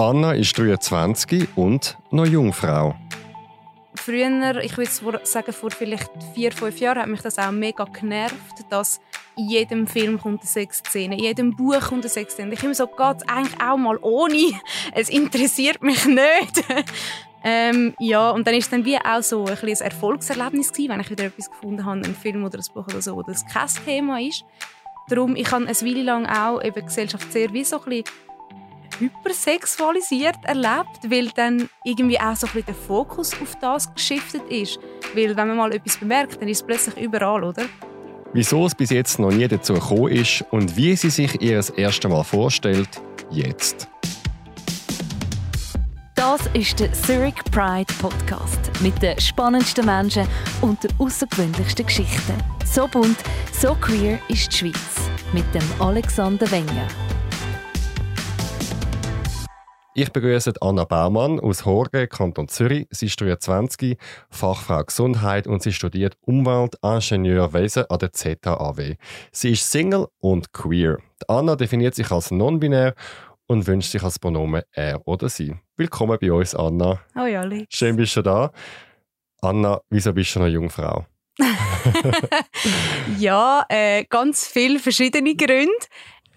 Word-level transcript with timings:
Anna 0.00 0.32
ist 0.32 0.58
23 0.58 1.46
und 1.56 1.98
noch 2.10 2.24
Jungfrau. 2.24 2.94
Früher, 3.94 4.56
ich 4.64 4.74
würde 4.78 5.20
sagen, 5.24 5.52
vor 5.52 5.70
vielleicht 5.70 6.10
vier, 6.32 6.52
fünf 6.52 6.80
Jahren, 6.80 7.02
hat 7.02 7.08
mich 7.08 7.20
das 7.20 7.38
auch 7.38 7.50
mega 7.50 7.84
genervt, 7.84 8.64
dass 8.70 8.98
in 9.36 9.50
jedem 9.50 9.86
Film 9.86 10.18
kommt 10.18 10.40
eine 10.40 10.48
Sexszene, 10.48 11.18
in 11.18 11.24
jedem 11.24 11.54
Buch 11.54 11.82
kommt 11.82 12.04
eine 12.04 12.08
Sexszene. 12.08 12.50
Ich 12.54 12.64
immer 12.64 12.74
so, 12.74 12.86
geht 12.86 13.28
eigentlich 13.28 13.60
auch 13.60 13.76
mal 13.76 13.98
ohne. 14.00 14.58
Es 14.94 15.10
interessiert 15.10 15.82
mich 15.82 16.06
nicht. 16.06 16.64
ähm, 17.44 17.94
ja, 17.98 18.30
und 18.30 18.46
dann 18.46 18.54
ist 18.54 18.64
es 18.64 18.70
dann 18.70 18.86
wie 18.86 18.96
auch 18.96 19.22
so 19.22 19.44
ein, 19.44 19.58
ein 19.62 19.68
Erfolgserlebnis 19.68 20.72
gewesen, 20.72 20.92
wenn 20.92 21.00
ich 21.00 21.10
wieder 21.10 21.24
etwas 21.24 21.50
gefunden 21.50 21.84
habe, 21.84 22.02
einen 22.02 22.14
Film 22.14 22.42
oder 22.42 22.58
ein 22.58 22.64
Buch 22.72 22.86
oder 22.86 23.02
so, 23.02 23.16
wo 23.16 23.22
das 23.22 23.44
kein 23.44 23.68
Thema 23.84 24.18
ist. 24.18 24.46
Darum, 25.10 25.36
ich 25.36 25.50
habe 25.50 25.66
eine 25.66 25.74
Weile 25.74 26.02
lang 26.02 26.24
auch 26.24 26.62
eben 26.62 26.86
Gesellschaft 26.86 27.30
sehr 27.30 27.52
wie 27.52 27.64
so 27.64 27.82
ein 27.82 27.84
bisschen 27.84 28.29
hypersexualisiert 29.00 30.36
erlebt, 30.44 31.00
weil 31.08 31.28
dann 31.34 31.68
irgendwie 31.84 32.20
auch 32.20 32.36
so 32.36 32.46
ein 32.46 32.52
bisschen 32.52 32.66
der 32.66 32.74
Fokus 32.74 33.32
auf 33.40 33.56
das 33.60 33.92
geschiftet 33.92 34.42
ist. 34.48 34.78
Weil 35.14 35.36
wenn 35.36 35.48
man 35.48 35.56
mal 35.56 35.72
etwas 35.72 35.96
bemerkt, 35.96 36.40
dann 36.40 36.48
ist 36.48 36.58
es 36.58 36.62
plötzlich 36.62 36.96
überall, 36.96 37.42
oder? 37.42 37.64
Wieso 38.32 38.66
es 38.66 38.74
bis 38.74 38.90
jetzt 38.90 39.18
noch 39.18 39.32
nie 39.32 39.48
dazu 39.48 39.74
gekommen 39.74 40.12
ist 40.12 40.44
und 40.50 40.76
wie 40.76 40.94
sie 40.94 41.10
sich 41.10 41.40
ihr 41.42 41.56
das 41.56 41.70
erste 41.70 42.08
Mal 42.08 42.22
vorstellt, 42.22 42.88
jetzt. 43.30 43.88
Das 46.14 46.42
ist 46.52 46.78
der 46.78 46.92
Zurich 46.92 47.34
Pride 47.50 47.92
Podcast 47.98 48.70
mit 48.80 49.02
den 49.02 49.18
spannendsten 49.18 49.86
Menschen 49.86 50.28
und 50.60 50.84
den 50.84 50.90
außergewöhnlichsten 50.98 51.86
Geschichten. 51.86 52.34
So 52.64 52.86
bunt, 52.86 53.16
so 53.52 53.74
queer 53.74 54.18
ist 54.28 54.52
die 54.52 54.56
Schweiz 54.58 55.10
mit 55.32 55.46
dem 55.54 55.62
Alexander 55.80 56.48
Wenger. 56.50 56.86
Ich 60.00 60.12
begrüße 60.12 60.54
Anna 60.62 60.84
Baumann 60.84 61.38
aus 61.40 61.66
Horge, 61.66 62.08
Kanton 62.08 62.48
Zürich. 62.48 62.86
Sie 62.90 63.04
ist 63.04 63.20
23, 63.20 63.98
Fachfrau 64.30 64.82
Gesundheit 64.82 65.46
und 65.46 65.62
sie 65.62 65.74
studiert 65.74 66.16
Umweltingenieurwesen 66.22 67.84
an 67.90 67.98
der 67.98 68.10
ZHAW. 68.10 68.96
Sie 69.30 69.50
ist 69.50 69.70
Single 69.70 70.06
und 70.18 70.54
queer. 70.54 70.96
Anna 71.28 71.54
definiert 71.54 71.94
sich 71.94 72.10
als 72.10 72.30
non-binär 72.30 72.94
und 73.46 73.66
wünscht 73.66 73.90
sich 73.90 74.02
als 74.02 74.18
Pronomen 74.18 74.62
er 74.72 75.06
oder 75.06 75.28
sie. 75.28 75.54
Willkommen 75.76 76.16
bei 76.18 76.32
uns, 76.32 76.54
Anna. 76.54 77.00
Hoi, 77.14 77.36
Alex. 77.36 77.76
Schön 77.76 77.96
bist 77.96 78.16
du 78.16 78.22
da. 78.22 78.52
Anna, 79.42 79.82
wieso 79.90 80.14
bist 80.14 80.34
du 80.34 80.38
noch 80.38 80.46
Jungfrau? 80.46 81.04
ja, 83.18 83.66
äh, 83.68 84.06
ganz 84.08 84.46
viele 84.46 84.78
verschiedene 84.78 85.36
Gründe 85.36 85.74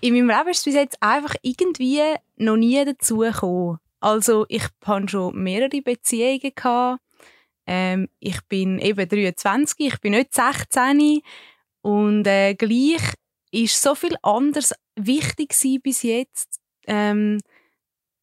in 0.04 0.14
meinem 0.16 0.28
Leben 0.28 0.50
ist 0.50 0.58
es 0.60 0.66
bis 0.66 0.76
jetzt 0.76 0.98
einfach 1.02 1.34
irgendwie 1.44 2.02
noch 2.44 2.58
nie 2.58 2.84
dazu 2.84 3.20
gekommen. 3.20 3.80
Also 4.00 4.46
ich 4.50 4.64
hatte 4.86 5.10
schon 5.10 5.42
mehrere 5.42 5.82
Beziehungen. 5.82 6.52
Gehabt. 6.56 7.02
Ähm, 7.66 8.10
ich 8.20 8.42
bin 8.50 8.80
eben 8.80 9.08
23, 9.08 9.80
ich 9.80 10.02
bin 10.02 10.12
nicht 10.12 10.34
16 10.34 11.22
und 11.82 12.28
äh, 12.28 12.56
gleich 12.56 13.14
ist 13.52 13.82
so 13.82 13.96
viel 13.96 14.18
anders 14.22 14.74
wichtig 14.96 15.56
bis 15.82 16.04
jetzt, 16.04 16.60
ähm, 16.88 17.40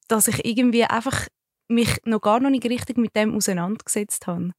dass 0.09 0.29
ich 0.29 0.45
irgendwie 0.45 0.85
einfach 0.85 1.27
mich 1.69 2.01
noch 2.05 2.21
gar 2.21 2.41
noch 2.41 2.51
nicht 2.51 2.65
richtig 2.65 2.99
mit 2.99 3.17
dem 3.17 3.35
auseinandergesetzt 3.35 4.27
habe. 4.27 4.51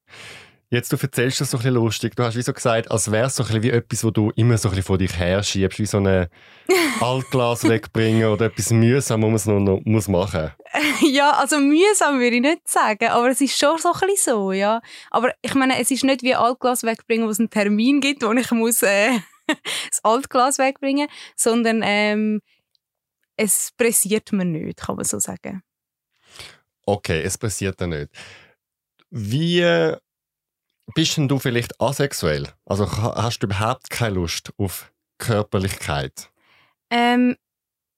Jetzt, 0.73 0.93
du 0.93 0.95
erzählst 0.95 1.41
das 1.41 1.51
so 1.51 1.57
ein 1.57 1.63
bisschen 1.63 1.73
lustig. 1.73 2.15
Du 2.15 2.23
hast 2.23 2.37
wie 2.37 2.41
so 2.41 2.53
gesagt, 2.53 2.89
als 2.89 3.11
wäre 3.11 3.27
es 3.27 3.35
so 3.35 3.43
ein 3.43 3.47
bisschen 3.47 3.63
wie 3.63 3.71
etwas, 3.71 4.05
wo 4.05 4.09
du 4.09 4.31
immer 4.37 4.57
so 4.57 4.69
ein 4.69 4.71
bisschen 4.71 4.85
vor 4.85 4.97
dich 4.97 5.19
her 5.19 5.43
schiebst, 5.43 5.79
wie 5.79 5.85
so 5.85 5.97
ein 5.97 6.29
Altglas 7.01 7.65
wegbringen 7.65 8.29
oder 8.29 8.45
etwas 8.45 8.71
mühsam, 8.71 9.21
wo 9.21 9.25
man 9.25 9.35
es 9.35 9.45
noch, 9.45 9.59
noch 9.59 9.81
muss 9.83 10.07
machen 10.07 10.51
Ja, 11.01 11.31
also 11.31 11.59
mühsam 11.59 12.21
würde 12.21 12.37
ich 12.37 12.41
nicht 12.41 12.69
sagen, 12.69 13.09
aber 13.09 13.31
es 13.31 13.41
ist 13.41 13.59
schon 13.59 13.77
so 13.79 13.91
ein 13.91 13.99
bisschen 13.99 14.33
so, 14.33 14.53
ja. 14.53 14.79
Aber 15.09 15.33
ich 15.41 15.53
meine, 15.55 15.77
es 15.77 15.91
ist 15.91 16.05
nicht 16.05 16.23
wie 16.23 16.35
Altglas 16.35 16.83
wegbringen, 16.83 17.27
wo 17.27 17.31
es 17.31 17.39
einen 17.39 17.49
Termin 17.49 17.99
gibt, 17.99 18.23
wo 18.23 18.31
ich 18.31 18.51
muss 18.51 18.81
äh, 18.81 19.19
das 19.47 19.99
Altglas 20.03 20.57
wegbringen, 20.57 21.09
sondern 21.35 21.81
ähm, 21.83 22.39
es 23.35 23.73
pressiert 23.75 24.31
mir 24.31 24.45
nicht, 24.45 24.79
kann 24.79 24.95
man 24.95 25.03
so 25.03 25.19
sagen. 25.19 25.63
Okay, 26.85 27.23
es 27.23 27.37
pressiert 27.37 27.77
dir 27.81 27.87
nicht. 27.87 28.09
Wie 29.09 29.99
bist 30.93 31.17
denn 31.17 31.27
du 31.27 31.39
vielleicht 31.39 31.79
asexuell? 31.81 32.47
Also 32.65 32.91
hast 32.91 33.39
du 33.39 33.47
überhaupt 33.47 33.89
keine 33.89 34.15
Lust 34.15 34.51
auf 34.57 34.91
Körperlichkeit? 35.17 36.29
Ähm, 36.89 37.35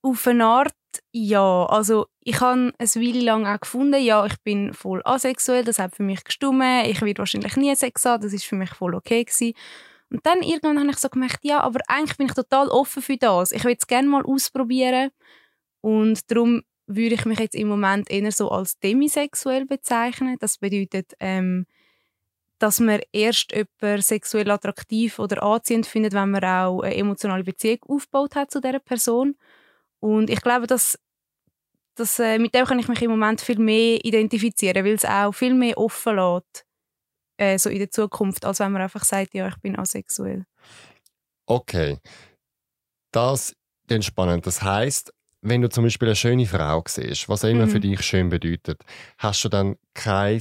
auf 0.02 0.26
eine 0.26 0.44
Art 0.46 0.74
ja. 1.12 1.66
Also 1.66 2.06
ich 2.20 2.40
habe 2.40 2.72
eine 2.78 2.88
Weile 2.88 3.20
lang 3.20 3.46
auch 3.46 3.60
gefunden, 3.60 4.02
ja, 4.02 4.24
ich 4.26 4.36
bin 4.42 4.72
voll 4.72 5.02
asexuell, 5.04 5.64
das 5.64 5.78
hat 5.78 5.94
für 5.94 6.02
mich 6.02 6.22
gestummen, 6.24 6.84
ich 6.86 7.00
werde 7.02 7.18
wahrscheinlich 7.18 7.56
nie 7.56 7.74
Sex 7.74 8.04
haben, 8.04 8.22
das 8.22 8.32
ist 8.32 8.44
für 8.44 8.56
mich 8.56 8.70
voll 8.70 8.94
okay 8.94 9.24
gewesen. 9.24 9.54
Und 10.10 10.24
dann 10.26 10.42
irgendwann 10.42 10.78
habe 10.78 10.90
ich 10.90 10.98
so 10.98 11.08
gemerkt, 11.08 11.40
ja, 11.42 11.60
aber 11.60 11.80
eigentlich 11.88 12.16
bin 12.16 12.26
ich 12.26 12.34
total 12.34 12.68
offen 12.68 13.02
für 13.02 13.16
das. 13.16 13.52
Ich 13.52 13.64
will 13.64 13.76
es 13.78 13.86
gerne 13.86 14.08
mal 14.08 14.24
ausprobieren 14.24 15.10
und 15.80 16.30
darum 16.30 16.62
würde 16.86 17.14
ich 17.14 17.24
mich 17.24 17.38
jetzt 17.38 17.54
im 17.54 17.68
Moment 17.68 18.10
eher 18.10 18.30
so 18.30 18.50
als 18.50 18.78
demisexuell 18.78 19.64
bezeichnen. 19.64 20.36
Das 20.38 20.58
bedeutet, 20.58 21.14
ähm, 21.18 21.66
dass 22.58 22.80
man 22.80 23.00
erst 23.12 23.52
jemanden 23.52 24.02
sexuell 24.02 24.50
attraktiv 24.50 25.18
oder 25.18 25.42
anziehend 25.42 25.86
findet, 25.86 26.12
wenn 26.12 26.30
man 26.30 26.44
auch 26.44 26.80
eine 26.82 26.96
emotionale 26.96 27.44
Beziehung 27.44 27.78
aufgebaut 27.88 28.36
hat 28.36 28.50
zu 28.50 28.60
dieser 28.60 28.78
Person. 28.78 29.36
Und 30.00 30.30
ich 30.30 30.40
glaube, 30.40 30.66
dass, 30.66 30.98
dass 31.94 32.18
äh, 32.18 32.38
mit 32.38 32.54
dem 32.54 32.64
kann 32.66 32.78
ich 32.78 32.88
mich 32.88 33.02
im 33.02 33.10
Moment 33.10 33.40
viel 33.40 33.58
mehr 33.58 34.04
identifizieren, 34.04 34.84
weil 34.84 34.94
es 34.94 35.04
auch 35.04 35.32
viel 35.32 35.54
mehr 35.54 35.78
offen 35.78 36.16
lässt, 36.16 36.64
äh, 37.36 37.58
so 37.58 37.70
in 37.70 37.78
der 37.78 37.90
Zukunft, 37.90 38.44
als 38.44 38.60
wenn 38.60 38.72
man 38.72 38.82
einfach 38.82 39.04
sagt, 39.04 39.34
ja, 39.34 39.48
ich 39.48 39.56
bin 39.56 39.78
asexuell. 39.78 40.44
Okay, 41.46 41.98
das 43.12 43.54
ist 43.88 44.04
spannend. 44.04 44.46
Das 44.46 44.62
heißt, 44.62 45.12
wenn 45.42 45.60
du 45.60 45.68
zum 45.68 45.84
Beispiel 45.84 46.08
eine 46.08 46.16
schöne 46.16 46.46
Frau 46.46 46.82
siehst, 46.88 47.28
was 47.28 47.44
auch 47.44 47.48
immer 47.48 47.66
mhm. 47.66 47.70
für 47.70 47.80
dich 47.80 48.00
schön 48.02 48.30
bedeutet, 48.30 48.82
hast 49.18 49.44
du 49.44 49.48
dann 49.48 49.76
kein 49.92 50.40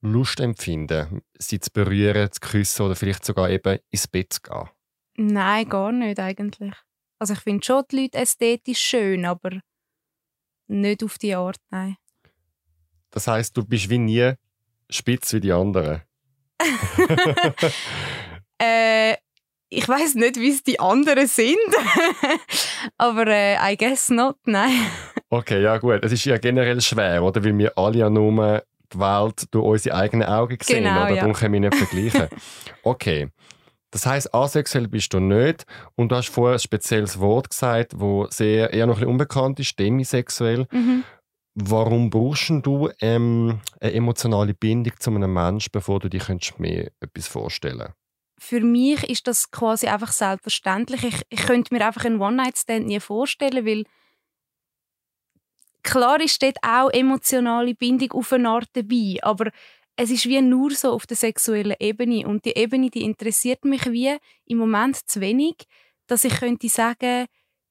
Lust 0.00 0.40
empfinden, 0.40 1.22
sie 1.38 1.58
zu 1.58 1.70
berühren, 1.72 2.30
zu 2.30 2.40
küssen 2.40 2.86
oder 2.86 2.94
vielleicht 2.94 3.24
sogar 3.24 3.50
eben 3.50 3.78
ins 3.90 4.06
Bett 4.06 4.32
zu 4.32 4.40
gehen? 4.42 4.68
Nein, 5.16 5.68
gar 5.68 5.90
nicht 5.90 6.20
eigentlich. 6.20 6.74
Also 7.18 7.34
ich 7.34 7.40
finde 7.40 7.64
schon 7.64 7.82
die 7.90 8.02
Leute 8.02 8.18
ästhetisch 8.18 8.80
schön, 8.80 9.24
aber 9.24 9.58
nicht 10.68 11.02
auf 11.02 11.18
die 11.18 11.34
Art, 11.34 11.58
nein. 11.70 11.96
Das 13.10 13.26
heißt, 13.26 13.56
du 13.56 13.64
bist 13.64 13.90
wie 13.90 13.98
nie 13.98 14.34
spitz 14.88 15.32
wie 15.32 15.40
die 15.40 15.52
anderen? 15.52 16.02
äh, 18.58 19.16
ich 19.70 19.88
weiß 19.88 20.14
nicht, 20.14 20.36
wie 20.36 20.50
es 20.50 20.62
die 20.62 20.78
anderen 20.80 21.26
sind, 21.26 21.56
aber 22.96 23.26
äh, 23.26 23.72
I 23.72 23.76
guess 23.76 24.08
not, 24.10 24.36
nein. 24.44 24.86
Okay, 25.28 25.62
ja 25.62 25.76
gut. 25.78 26.04
Es 26.04 26.12
ist 26.12 26.24
ja 26.24 26.38
generell 26.38 26.80
schwer, 26.80 27.22
oder? 27.22 27.44
Weil 27.44 27.56
wir 27.58 27.76
alle 27.76 27.98
ja 27.98 28.08
nur 28.10 28.62
die 28.92 28.98
Welt 28.98 29.46
durch 29.50 29.64
unsere 29.64 29.96
eigenen 29.96 30.28
Augen 30.28 30.58
sehen. 30.62 30.84
Genau, 30.84 31.02
oder? 31.02 31.10
Ja. 31.10 31.16
Darum 31.16 31.32
können 31.32 31.54
wir 31.54 31.60
nicht 31.60 31.74
vergleichen. 31.74 32.28
Okay. 32.82 33.28
Das 33.90 34.04
heißt, 34.04 34.34
asexuell 34.34 34.86
bist 34.88 35.12
du 35.14 35.20
nicht. 35.20 35.64
Und 35.94 36.12
du 36.12 36.16
hast 36.16 36.28
vorher 36.28 36.56
ein 36.56 36.60
spezielles 36.60 37.18
Wort 37.20 37.50
gesagt, 37.50 37.94
das 37.98 38.36
sehr, 38.36 38.72
eher 38.72 38.86
noch 38.86 38.96
ein 38.96 39.00
bisschen 39.00 39.12
unbekannt 39.12 39.60
ist, 39.60 39.78
demisexuell. 39.78 40.66
Mhm. 40.70 41.04
Warum 41.54 42.10
brauchst 42.10 42.50
du 42.50 42.90
ähm, 43.00 43.60
eine 43.80 43.92
emotionale 43.92 44.54
Bindung 44.54 44.92
zu 44.98 45.10
einem 45.10 45.32
Menschen, 45.32 45.70
bevor 45.72 45.98
du 45.98 46.08
dir 46.08 46.20
mehr 46.58 46.90
etwas 47.00 47.26
vorstellen 47.26 47.78
kannst? 47.78 47.94
Für 48.40 48.60
mich 48.60 49.02
ist 49.10 49.26
das 49.26 49.50
quasi 49.50 49.88
einfach 49.88 50.12
selbstverständlich. 50.12 51.02
Ich, 51.02 51.22
ich 51.28 51.40
könnte 51.40 51.74
mir 51.74 51.84
einfach 51.84 52.04
einen 52.04 52.20
One-Night-Stand 52.20 52.86
nie 52.86 53.00
vorstellen, 53.00 53.66
weil 53.66 53.84
klar 55.90 56.20
ist 56.20 56.42
dort 56.42 56.56
auch 56.62 56.90
emotionale 56.90 57.74
Bindung 57.74 58.12
auf 58.12 58.32
eine 58.32 58.48
Art 58.48 58.68
dabei, 58.72 59.18
aber 59.22 59.50
es 59.96 60.10
ist 60.10 60.26
wie 60.26 60.40
nur 60.40 60.70
so 60.70 60.92
auf 60.92 61.06
der 61.06 61.16
sexuellen 61.16 61.76
Ebene 61.80 62.26
und 62.26 62.44
die 62.44 62.56
Ebene, 62.56 62.88
die 62.88 63.02
interessiert 63.02 63.64
mich 63.64 63.84
wie 63.90 64.16
im 64.46 64.58
Moment 64.58 64.96
zu 65.08 65.20
wenig, 65.20 65.56
dass 66.06 66.24
ich 66.24 66.38
könnte 66.38 66.68
sagen, 66.68 67.26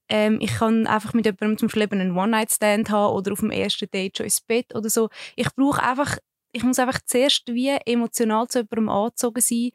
ähm, 0.10 0.40
ich 0.42 0.54
kann 0.56 0.88
einfach 0.88 1.14
mit 1.14 1.26
jemandem 1.26 1.58
zum 1.58 1.68
Beispiel 1.68 2.00
einen 2.00 2.18
One-Night-Stand 2.18 2.90
haben 2.90 3.16
oder 3.16 3.34
auf 3.34 3.40
dem 3.40 3.52
ersten 3.52 3.90
Date 3.90 4.18
schon 4.18 4.26
ins 4.26 4.42
Bett 4.42 4.76
oder 4.76 4.90
so. 4.90 5.10
Ich 5.36 5.48
brauche 5.56 5.82
einfach, 5.82 6.18
ich 6.52 6.64
muss 6.64 6.80
einfach 6.80 7.00
zuerst 7.06 7.44
wie 7.48 7.70
emotional 7.86 8.48
zu 8.48 8.60
jemandem 8.60 8.90
angezogen 8.90 9.42
sein, 9.42 9.72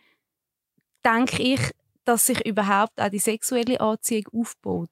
denke 1.05 1.43
ich, 1.43 1.61
dass 2.05 2.27
sich 2.27 2.45
überhaupt 2.47 3.00
auch 3.00 3.09
die 3.09 3.19
sexuelle 3.19 3.81
Anziehung 3.81 4.27
aufbaut 4.33 4.91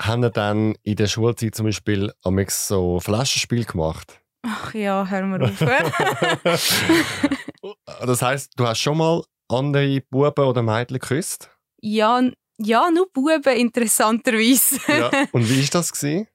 haben 0.00 0.24
ihr 0.24 0.30
dann 0.30 0.74
in 0.82 0.96
der 0.96 1.06
Schulzeit 1.06 1.54
zum 1.54 1.66
Beispiel 1.66 2.12
so 2.48 3.00
Flaschenspiel 3.00 3.64
gemacht? 3.64 4.20
Ach 4.42 4.72
ja, 4.72 5.06
hör 5.06 5.26
mal 5.26 5.42
auf. 5.42 5.58
das 8.06 8.22
heißt, 8.22 8.52
du 8.56 8.66
hast 8.66 8.80
schon 8.80 8.96
mal 8.96 9.22
andere 9.48 10.00
Buben 10.08 10.44
oder 10.44 10.62
Mädchen 10.62 10.98
geküsst? 10.98 11.50
Ja, 11.82 12.22
ja, 12.58 12.90
nur 12.90 13.10
Buben, 13.12 13.56
interessanterweise. 13.56 14.80
ja. 14.88 15.10
Und 15.32 15.48
wie 15.48 15.62
war 15.62 15.68
das? 15.72 15.92
Gewesen? 15.92 16.26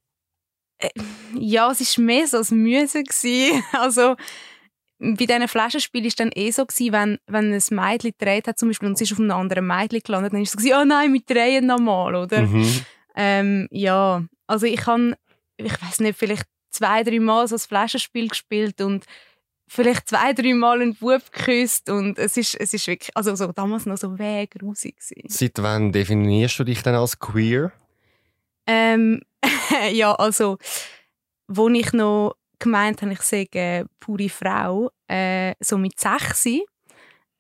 Äh, 0.78 0.90
ja, 1.34 1.72
es 1.72 1.98
war 1.98 2.06
mehr 2.06 2.28
so 2.28 2.38
ein 2.38 2.58
Müsse. 2.58 3.04
Also, 3.74 4.16
bei 5.00 5.26
diesen 5.26 5.48
Flaschenspielen 5.48 6.06
war 6.06 6.10
es 6.10 6.16
dann 6.16 6.32
eh 6.34 6.52
so, 6.52 6.66
gewesen, 6.66 6.94
wenn, 6.94 7.18
wenn 7.28 7.54
ein 7.54 7.64
Mädchen 7.72 8.12
gedreht 8.18 8.48
hat, 8.48 8.60
zum 8.60 8.70
Beispiel, 8.70 8.90
und 8.90 8.96
es 8.96 9.02
ist 9.02 9.14
auf 9.14 9.20
einem 9.20 9.32
anderen 9.32 9.68
Mädchen 9.68 10.02
gelandet, 10.04 10.34
dann 10.34 10.40
war 10.40 10.44
es 10.44 10.52
so, 10.52 10.76
oh 10.76 10.86
nein, 10.86 11.14
wir 11.14 11.22
drehen 11.22 11.66
nochmal, 11.66 12.16
oder? 12.16 12.44
Mhm. 12.44 12.86
Ähm, 13.16 13.68
ja, 13.72 14.26
also 14.48 14.66
ich 14.66 14.86
habe, 14.86 15.18
ich 15.58 15.82
weiß 15.82 16.00
nicht, 16.02 16.18
vielleicht 16.18 16.46
zwei, 16.70 17.04
drei 17.04 17.20
Mal 17.20 17.48
so 17.48 17.56
ein 17.56 17.60
Flaschenspiel 17.60 18.28
gespielt 18.28 18.82
und 18.82 19.06
vielleicht 19.68 20.10
zwei, 20.10 20.34
drei 20.34 20.54
Mal 20.54 20.82
einen 20.82 20.96
Bub 20.96 21.22
geküsst 21.32 21.90
und 21.90 22.20
es 22.20 22.38
ist, 22.38 22.56
es 22.56 22.74
ist 22.74 22.88
wirklich, 22.88 23.16
also 23.16 23.36
so, 23.36 23.52
damals 23.52 23.86
noch 23.86 23.98
so 23.98 24.18
weg 24.20 24.52
grusig 24.52 24.96
Seit 25.00 25.62
wann 25.62 25.92
definierst 25.92 26.60
du 26.60 26.64
dich 26.64 26.84
denn 26.84 26.96
als 26.96 27.18
queer? 27.18 27.72
Ähm, 28.68 29.22
ja, 29.92 30.14
also, 30.16 30.58
wo 31.48 31.70
ich 31.70 31.94
noch 31.94 32.36
gemeint 32.60 33.02
habe, 33.02 33.14
ich 33.14 33.22
sage 33.22 33.86
pure 34.00 34.30
Frau, 34.30 34.92
äh, 35.08 35.54
so 35.60 35.78
mit 35.78 36.00
sechs, 36.00 36.48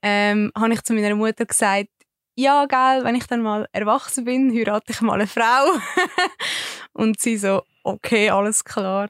ähm, 0.02 0.52
habe 0.56 0.74
ich 0.74 0.82
zu 0.84 0.94
meiner 0.94 1.16
Mutter 1.16 1.46
gesagt, 1.46 1.90
ja, 2.36 2.66
geil, 2.66 3.04
wenn 3.04 3.16
ich 3.16 3.28
dann 3.28 3.42
mal 3.42 3.68
erwachsen 3.72 4.26
bin, 4.26 4.54
heirate 4.54 4.92
ich 4.92 5.02
mal 5.02 5.14
eine 5.14 5.28
Frau. 5.28 5.80
und 6.94 7.20
sie 7.20 7.38
so, 7.38 7.64
okay, 7.84 8.30
alles 8.30 8.64
klar. 8.64 9.10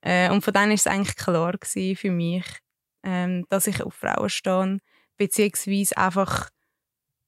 Äh, 0.00 0.30
und 0.30 0.42
von 0.42 0.54
dann 0.54 0.68
war 0.68 0.74
es 0.74 0.86
eigentlich 0.86 1.16
klar 1.16 1.54
für 1.62 2.10
mich, 2.10 2.44
ähm, 3.04 3.46
dass 3.50 3.66
ich 3.66 3.82
auf 3.82 3.94
Frauen 3.94 4.28
stehe, 4.28 4.78
beziehungsweise 5.16 5.96
einfach 5.96 6.50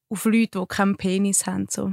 auf 0.09 0.25
Leute, 0.25 0.61
die 0.61 0.67
keinen 0.67 0.97
Penis 0.97 1.47
haben. 1.47 1.67
So. 1.69 1.93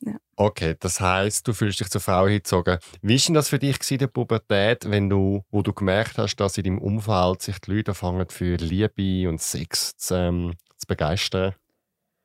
Ja. 0.00 0.16
Okay, 0.36 0.76
das 0.78 1.00
heißt, 1.00 1.46
du 1.46 1.52
fühlst 1.52 1.80
dich 1.80 1.90
zur 1.90 2.00
Frau 2.00 2.26
hingezogen. 2.26 2.78
Wie 3.02 3.18
war 3.18 3.26
denn 3.26 3.34
das 3.34 3.48
für 3.48 3.58
dich 3.58 3.78
in 3.90 3.98
der 3.98 4.06
Pubertät, 4.06 4.88
wenn 4.88 5.10
du, 5.10 5.44
wo 5.50 5.62
du 5.62 5.72
gemerkt 5.72 6.18
hast, 6.18 6.36
dass 6.36 6.56
in 6.56 6.64
deinem 6.64 6.78
Umfeld 6.78 7.42
sich 7.42 7.58
die 7.58 7.72
Leute 7.72 7.90
anfangen 7.90 8.28
für 8.28 8.56
Liebe 8.56 9.28
und 9.28 9.40
Sex 9.40 9.96
zu, 9.96 10.14
ähm, 10.14 10.54
zu 10.76 10.86
begeistern? 10.86 11.54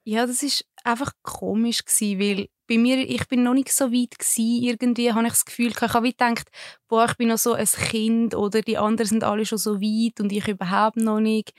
Ja, 0.05 0.25
das 0.25 0.43
ist 0.43 0.65
einfach 0.83 1.11
komisch 1.21 1.85
gewesen, 1.85 2.19
weil 2.19 2.47
bei 2.67 2.77
mir, 2.77 2.97
ich 2.97 3.27
bin 3.27 3.43
noch 3.43 3.53
nicht 3.53 3.71
so 3.71 3.91
weit 3.91 4.17
gewesen, 4.19 4.63
irgendwie 4.63 5.11
habe 5.13 5.23
ich 5.25 5.31
das 5.33 5.45
Gefühl, 5.45 5.67
ich 5.71 5.81
habe 5.81 6.09
gedacht, 6.09 6.49
boah, 6.89 7.05
ich 7.05 7.15
bin 7.17 7.29
noch 7.29 7.37
so 7.37 7.53
ein 7.53 7.65
Kind 7.65 8.35
oder 8.35 8.61
die 8.61 8.77
anderen 8.77 9.07
sind 9.07 9.23
alle 9.23 9.45
schon 9.45 9.57
so 9.57 9.79
weit 9.81 10.19
und 10.19 10.31
ich 10.31 10.47
überhaupt 10.47 10.97
noch 10.97 11.19
nicht. 11.21 11.53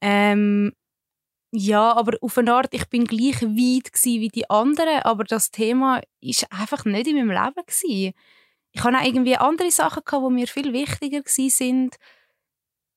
Ähm, 0.00 0.72
ja, 1.52 1.92
aber 1.94 2.18
auf 2.22 2.38
eine 2.38 2.54
Art, 2.54 2.74
ich 2.74 2.88
bin 2.88 3.04
gleich 3.06 3.42
weit 3.42 3.90
wie 4.04 4.28
die 4.28 4.50
anderen, 4.50 5.00
aber 5.04 5.24
das 5.24 5.50
Thema 5.50 6.02
ist 6.20 6.50
einfach 6.52 6.84
nicht 6.84 7.06
in 7.08 7.16
meinem 7.16 7.30
Leben 7.30 7.66
gewesen. 7.66 8.14
Ich 8.72 8.84
hatte 8.84 8.98
auch 8.98 9.04
irgendwie 9.04 9.36
andere 9.36 9.70
Sachen 9.72 10.04
gehabt, 10.04 10.26
die 10.28 10.34
mir 10.34 10.46
viel 10.48 10.72
wichtiger 10.72 11.22
sind 11.26 11.96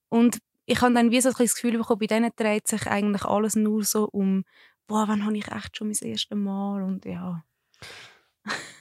und 0.09 0.39
ich 0.65 0.81
habe 0.81 0.93
dann 0.93 1.11
wie 1.11 1.21
so 1.21 1.29
ein 1.29 1.35
das 1.37 1.55
Gefühl 1.55 1.77
bekommen, 1.77 1.99
bei 1.99 2.07
denen 2.07 2.31
dreht 2.35 2.67
sich 2.67 2.87
eigentlich 2.87 3.23
alles 3.25 3.55
nur 3.55 3.83
so 3.83 4.07
um 4.11 4.43
boah, 4.87 5.07
wann 5.07 5.25
habe 5.25 5.37
ich 5.37 5.47
echt 5.47 5.77
schon 5.77 5.87
mein 5.87 6.09
erstes 6.09 6.37
Mal 6.37 6.83
und 6.83 7.05
ja. 7.05 7.43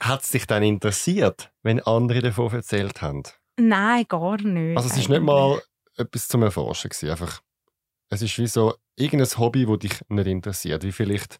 Hat 0.00 0.23
es 0.23 0.31
dich 0.31 0.47
dann 0.47 0.62
interessiert, 0.62 1.52
wenn 1.62 1.81
andere 1.81 2.20
davon 2.20 2.52
erzählt 2.52 3.02
haben? 3.02 3.23
Nein, 3.56 4.06
gar 4.08 4.41
nicht. 4.41 4.76
Also 4.76 4.88
es 4.88 4.97
ist 4.97 5.08
nicht 5.08 5.23
mal 5.23 5.61
etwas 5.97 6.29
zum 6.29 6.43
Erforschen 6.43 6.88
gewesen, 6.88 7.11
einfach 7.11 7.43
es 8.11 8.23
ist 8.23 8.38
wie 8.38 8.47
so 8.47 8.75
irgendein 8.97 9.38
Hobby, 9.38 9.67
das 9.67 9.79
dich 9.79 9.93
nicht 10.08 10.26
interessiert, 10.26 10.82
wie 10.82 10.93
vielleicht 10.93 11.38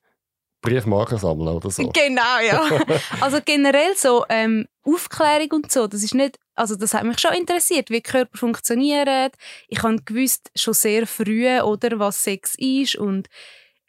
Briefmarken 0.63 1.19
sammeln 1.19 1.49
oder 1.49 1.71
so. 1.71 1.89
Genau, 1.89 2.39
ja. 2.47 2.81
also 3.21 3.41
generell 3.45 3.97
so 3.97 4.25
ähm, 4.29 4.67
Aufklärung 4.83 5.51
und 5.53 5.73
so, 5.73 5.87
das 5.87 6.03
ist 6.03 6.15
nicht, 6.15 6.39
also 6.55 6.77
das 6.77 6.95
hat 6.95 7.05
mich 7.05 7.19
schon 7.19 7.33
interessiert, 7.33 7.91
wie 7.91 8.03
Körper 8.03 8.37
funktioniert. 8.37 9.35
Ich 9.69 9.83
habe 9.83 10.03
gewusst 10.03 10.51
schon 10.55 10.75
sehr 10.75 11.06
früh, 11.06 11.49
oder 11.61 11.99
was 11.99 12.23
Sex 12.23 12.55
ist 12.59 12.97
und 12.97 13.29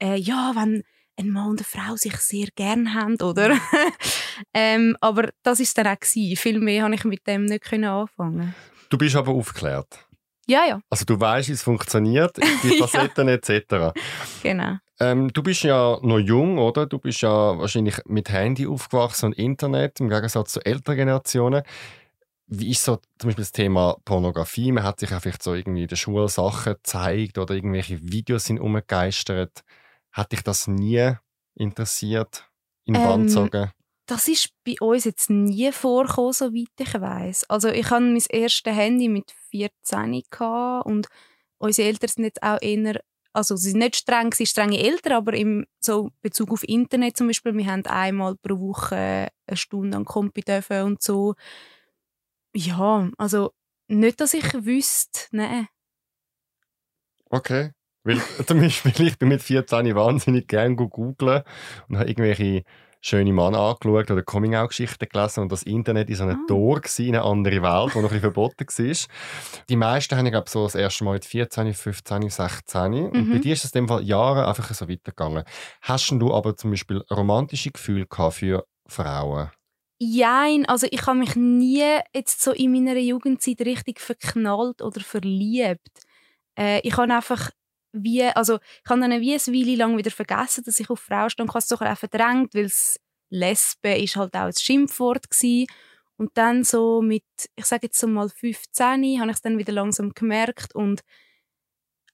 äh, 0.01 0.15
ja, 0.15 0.53
wenn 0.55 0.83
ein 1.17 1.29
Mann 1.29 1.51
und 1.51 1.59
eine 1.59 1.65
Frau 1.65 1.95
sich 1.95 2.15
sehr 2.17 2.47
gern 2.55 2.93
haben, 2.93 3.15
oder? 3.21 3.57
ähm, 4.53 4.97
aber 5.01 5.29
das 5.43 5.59
ist 5.59 5.77
dann 5.77 5.87
auch 5.87 5.99
gewesen. 5.99 6.35
Viel 6.35 6.59
mehr 6.59 6.83
konnte 6.83 6.97
ich 6.97 7.03
mit 7.05 7.27
dem 7.27 7.45
nicht 7.45 7.71
anfangen. 7.71 8.55
Du 8.89 8.97
bist 8.97 9.15
aber 9.15 9.31
aufgeklärt. 9.31 10.05
Ja, 10.47 10.65
ja. 10.67 10.81
Also 10.89 11.05
du 11.05 11.19
weißt, 11.19 11.49
wie 11.49 11.53
es 11.53 11.63
funktioniert, 11.63 12.37
die 12.63 12.77
Facetten 12.79 13.27
ja. 13.27 13.35
etc. 13.35 13.93
Genau. 14.43 14.77
Ähm, 14.99 15.31
du 15.31 15.43
bist 15.43 15.63
ja 15.63 15.97
noch 16.01 16.19
jung, 16.19 16.57
oder? 16.57 16.85
Du 16.85 16.99
bist 16.99 17.21
ja 17.21 17.57
wahrscheinlich 17.57 17.95
mit 18.05 18.29
Handy 18.29 18.67
aufgewachsen 18.67 19.27
und 19.27 19.37
Internet 19.37 19.99
im 19.99 20.09
Gegensatz 20.09 20.53
zu 20.53 20.65
älteren 20.65 20.97
Generationen. 20.97 21.63
Wie 22.47 22.71
ist 22.71 22.83
so 22.83 22.97
zum 23.17 23.29
Beispiel 23.29 23.43
das 23.43 23.53
Thema 23.53 23.95
Pornografie? 24.03 24.73
Man 24.73 24.83
hat 24.83 24.99
sich 24.99 25.11
ja 25.11 25.19
vielleicht 25.19 25.41
so 25.41 25.53
irgendwie 25.53 25.83
in 25.83 25.87
der 25.87 25.95
Schule 25.95 26.27
Sachen 26.27 26.73
gezeigt 26.73 27.37
oder 27.37 27.55
irgendwelche 27.55 27.99
Videos 28.01 28.45
sind 28.45 28.59
umgegeistert. 28.59 29.63
Hat 30.11 30.31
dich 30.31 30.43
das 30.43 30.67
nie 30.67 31.13
interessiert, 31.55 32.49
in 32.85 32.93
den 32.95 33.03
Band 33.03 33.35
ähm, 33.35 33.49
Das 34.07 34.27
ist 34.27 34.53
bei 34.65 34.75
uns 34.81 35.05
jetzt 35.05 35.29
nie 35.29 35.71
vorgekommen, 35.71 36.33
soweit 36.33 36.69
ich 36.79 36.93
weiß. 36.93 37.49
Also 37.49 37.69
ich 37.69 37.89
hatte 37.89 38.03
mein 38.03 38.23
erstes 38.29 38.73
Handy 38.73 39.07
mit 39.07 39.31
14 39.49 40.23
und 40.83 41.07
unsere 41.57 41.87
Eltern 41.87 42.09
sind 42.09 42.23
jetzt 42.25 42.43
auch 42.43 42.57
eher, 42.61 43.01
also 43.33 43.55
sie 43.55 43.71
sind 43.71 43.79
nicht 43.79 43.95
streng, 43.95 44.31
sie 44.33 44.45
sind 44.45 44.49
strenge 44.49 44.79
Eltern, 44.79 45.13
aber 45.13 45.33
im 45.33 45.65
so 45.79 46.09
Bezug 46.21 46.51
auf 46.51 46.63
Internet 46.67 47.15
zum 47.17 47.27
Beispiel, 47.27 47.55
wir 47.55 47.65
haben 47.67 47.85
einmal 47.85 48.35
pro 48.35 48.59
Woche 48.59 49.29
eine 49.47 49.57
Stunde 49.57 49.95
an 49.97 50.05
Kompi 50.05 50.41
dürfen 50.41 50.83
und 50.83 51.01
so. 51.01 51.35
Ja, 52.53 53.09
also 53.17 53.51
nicht, 53.87 54.19
dass 54.21 54.33
ich 54.33 54.53
wüsste, 54.65 55.21
nein. 55.31 55.67
Okay. 57.31 57.71
Weil 58.03 58.19
zum 58.45 58.59
Beispiel, 58.59 59.07
ich 59.07 59.17
bin 59.17 59.29
mit 59.29 59.41
14 59.41 59.95
wahnsinnig 59.95 60.47
gerne 60.47 60.75
googeln 60.75 61.43
und 61.87 61.97
habe 61.97 62.09
irgendwelche 62.09 62.63
schöne 63.01 63.33
Mann 63.33 63.55
angeschaut 63.55 64.11
oder 64.11 64.21
Coming-out-Geschichten 64.21 65.09
gelesen 65.09 65.41
und 65.41 65.51
das 65.51 65.63
Internet 65.63 66.09
ist 66.09 66.19
so 66.19 66.25
ein 66.25 66.35
ah. 66.35 66.45
Tor 66.47 66.81
in 66.99 67.15
eine 67.15 67.23
andere 67.23 67.61
Welt, 67.63 67.95
wo 67.95 68.01
noch 68.01 68.11
ein 68.11 68.19
verboten 68.19 68.65
war. 68.67 68.95
Die 69.69 69.75
meisten 69.75 70.15
haben, 70.15 70.29
glaube 70.29 70.49
so 70.49 70.63
das 70.63 70.75
erste 70.75 71.03
Mal 71.03 71.13
mit 71.13 71.25
14, 71.25 71.73
15, 71.73 72.29
16 72.29 72.91
mhm. 72.91 73.05
und 73.07 73.31
bei 73.31 73.39
dir 73.39 73.53
ist 73.53 73.65
es 73.65 73.71
in 73.71 73.81
dem 73.81 73.87
Fall 73.87 74.03
Jahre 74.03 74.47
einfach 74.47 74.71
so 74.73 74.87
weitergegangen. 74.87 75.43
Hast 75.81 76.11
du 76.11 76.33
aber 76.33 76.55
zum 76.55 76.69
Beispiel 76.69 77.03
romantische 77.09 77.71
Gefühle 77.71 78.05
für 78.29 78.65
Frauen? 78.87 79.49
Jein, 79.99 80.65
also 80.67 80.87
ich 80.89 81.05
habe 81.05 81.19
mich 81.19 81.35
nie 81.35 81.99
jetzt 82.13 82.41
so 82.41 82.51
in 82.51 82.71
meiner 82.71 82.97
Jugendzeit 82.97 83.61
richtig 83.61 83.99
verknallt 83.99 84.81
oder 84.81 84.99
verliebt. 84.99 85.89
Äh, 86.57 86.81
ich 86.81 86.97
habe 86.97 87.13
einfach 87.13 87.51
wie, 87.93 88.23
also 88.23 88.55
ich 88.83 88.89
habe 88.89 89.01
dann 89.01 89.21
wie 89.21 89.33
eine 89.33 89.39
Weile 89.39 89.75
lang 89.75 89.97
wieder 89.97 90.11
vergessen, 90.11 90.63
dass 90.65 90.79
ich 90.79 90.89
auf 90.89 90.99
Frau 90.99 91.29
stehe 91.29 91.43
und 91.43 91.49
habe 91.49 91.59
es 91.59 91.67
doch 91.67 91.81
auch 91.81 91.97
verdrängt, 91.97 92.53
weil 92.53 92.65
es 92.65 92.99
Lesbe 93.29 93.97
ist 93.97 94.15
halt 94.15 94.35
auch 94.35 94.41
ein 94.41 94.53
Schimpfwort 94.53 95.29
gewesen. 95.29 95.67
Und 96.17 96.31
dann 96.35 96.63
so 96.63 97.01
mit, 97.01 97.23
ich 97.55 97.65
sage 97.65 97.87
jetzt 97.87 97.99
so 97.99 98.07
mal 98.07 98.29
15, 98.29 99.19
habe 99.19 99.31
ich 99.31 99.35
es 99.35 99.41
dann 99.41 99.57
wieder 99.57 99.73
langsam 99.73 100.13
gemerkt 100.13 100.75
und 100.75 101.01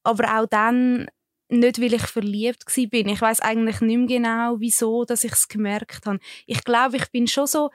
aber 0.04 0.40
auch 0.40 0.46
dann 0.48 1.10
nicht, 1.50 1.82
weil 1.82 1.94
ich 1.94 2.04
verliebt 2.04 2.66
war. 2.66 2.88
bin. 2.88 3.10
Ich 3.10 3.22
weiß 3.22 3.42
eigentlich 3.42 3.82
nicht 3.82 3.98
mehr 3.98 4.08
genau, 4.08 4.60
wieso, 4.60 5.04
dass 5.06 5.24
ich 5.24 5.34
es 5.34 5.48
gemerkt 5.48 6.06
habe. 6.06 6.20
Ich 6.46 6.64
glaube, 6.64 6.98
ich 6.98 7.12
bin 7.12 7.28
schon 7.28 7.48
so 7.48 7.70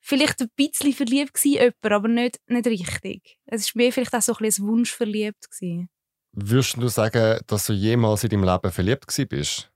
vielleicht 0.00 0.40
ein 0.40 0.50
bisschen 0.56 0.92
verliebt 0.92 1.34
gewesen, 1.34 1.72
aber 1.82 2.08
nicht, 2.08 2.40
nicht 2.46 2.66
richtig. 2.66 3.38
Es 3.46 3.74
war 3.74 3.82
mir 3.82 3.92
vielleicht 3.92 4.14
auch 4.14 4.22
so 4.22 4.32
ein 4.32 4.38
bisschen 4.38 4.66
Wunsch 4.66 4.92
verliebt 4.92 5.50
gewesen. 5.50 5.88
Würdest 6.40 6.76
du 6.76 6.86
sagen, 6.86 7.40
dass 7.48 7.66
du 7.66 7.72
jemals 7.72 8.22
in 8.22 8.30
deinem 8.30 8.44
Leben 8.44 8.70
verliebt 8.70 9.28
bist? 9.28 9.72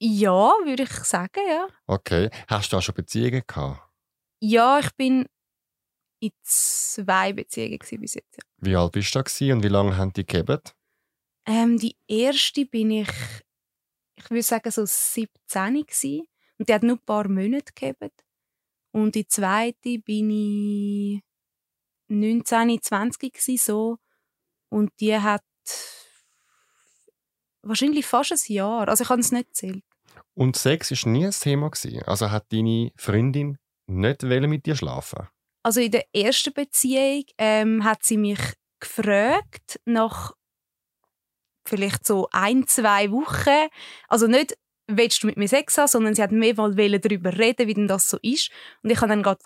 Ja, 0.00 0.50
würde 0.64 0.82
ich 0.82 0.90
sagen, 1.04 1.40
ja. 1.48 1.68
Okay. 1.86 2.30
Hast 2.48 2.72
du 2.72 2.78
auch 2.78 2.82
schon 2.82 2.96
Beziehungen 2.96 3.42
gehabt? 3.46 3.80
Ja, 4.40 4.80
ich 4.80 4.90
bin 4.96 5.26
in 6.18 6.32
zwei 6.42 7.32
Beziehungen 7.32 7.78
bis 7.78 8.14
jetzt. 8.14 8.36
Ja. 8.36 8.42
Wie 8.58 8.74
alt 8.74 8.92
bist 8.92 9.14
du 9.14 9.22
da 9.22 9.54
und 9.54 9.62
wie 9.62 9.68
lange 9.68 9.96
haben 9.96 10.12
die 10.12 10.26
gegeben? 10.26 10.60
Ähm, 11.46 11.78
die 11.78 11.96
erste 12.08 12.66
bin 12.66 12.90
ich, 12.90 13.08
ich 14.16 14.30
würde 14.30 14.42
sagen, 14.42 14.70
so 14.70 14.84
17 14.84 15.74
gewesen. 15.74 16.26
und 16.58 16.68
die 16.68 16.74
hat 16.74 16.82
nur 16.82 16.96
ein 16.96 17.04
paar 17.04 17.28
Monate 17.28 17.72
gegeben. 17.72 18.10
Und 18.90 19.14
die 19.14 19.28
zweite 19.28 19.98
bin 20.00 20.30
ich 20.30 21.22
19, 22.08 22.82
20 22.82 23.32
gewesen, 23.32 23.56
so 23.58 23.98
und 24.70 24.90
die 24.98 25.16
hat 25.16 25.44
wahrscheinlich 27.62 28.06
fast 28.06 28.32
ein 28.32 28.52
Jahr. 28.52 28.88
Also 28.88 29.04
ich 29.04 29.10
habe 29.10 29.20
es 29.20 29.32
nicht 29.32 29.48
gezählt. 29.48 29.82
Und 30.34 30.56
Sex 30.56 30.90
war 30.90 31.12
nie 31.12 31.26
ein 31.26 31.32
Thema? 31.32 31.70
Also 32.06 32.30
hat 32.30 32.52
deine 32.52 32.92
Freundin 32.96 33.58
nicht 33.86 34.22
mit 34.22 34.66
dir 34.66 34.76
schlafen 34.76 35.28
Also 35.62 35.80
in 35.80 35.90
der 35.90 36.04
ersten 36.14 36.52
Beziehung 36.52 37.24
ähm, 37.38 37.84
hat 37.84 38.04
sie 38.04 38.16
mich 38.16 38.40
gefragt, 38.78 39.80
nach 39.84 40.32
vielleicht 41.66 42.06
so 42.06 42.28
ein, 42.32 42.66
zwei 42.66 43.10
Wochen, 43.10 43.68
also 44.08 44.26
nicht 44.26 44.56
willst 44.86 45.22
du 45.22 45.26
mit 45.26 45.36
mir 45.36 45.48
Sex 45.48 45.78
haben, 45.78 45.88
sondern 45.88 46.14
sie 46.14 46.22
hat 46.22 46.32
mehr 46.32 46.54
mal 46.56 46.74
darüber 46.74 47.36
reden, 47.36 47.68
wie 47.68 47.74
denn 47.74 47.88
das 47.88 48.10
so 48.10 48.18
ist. 48.22 48.50
Und 48.82 48.90
ich 48.90 48.98
habe 48.98 49.08
dann 49.08 49.22
gerade 49.22 49.40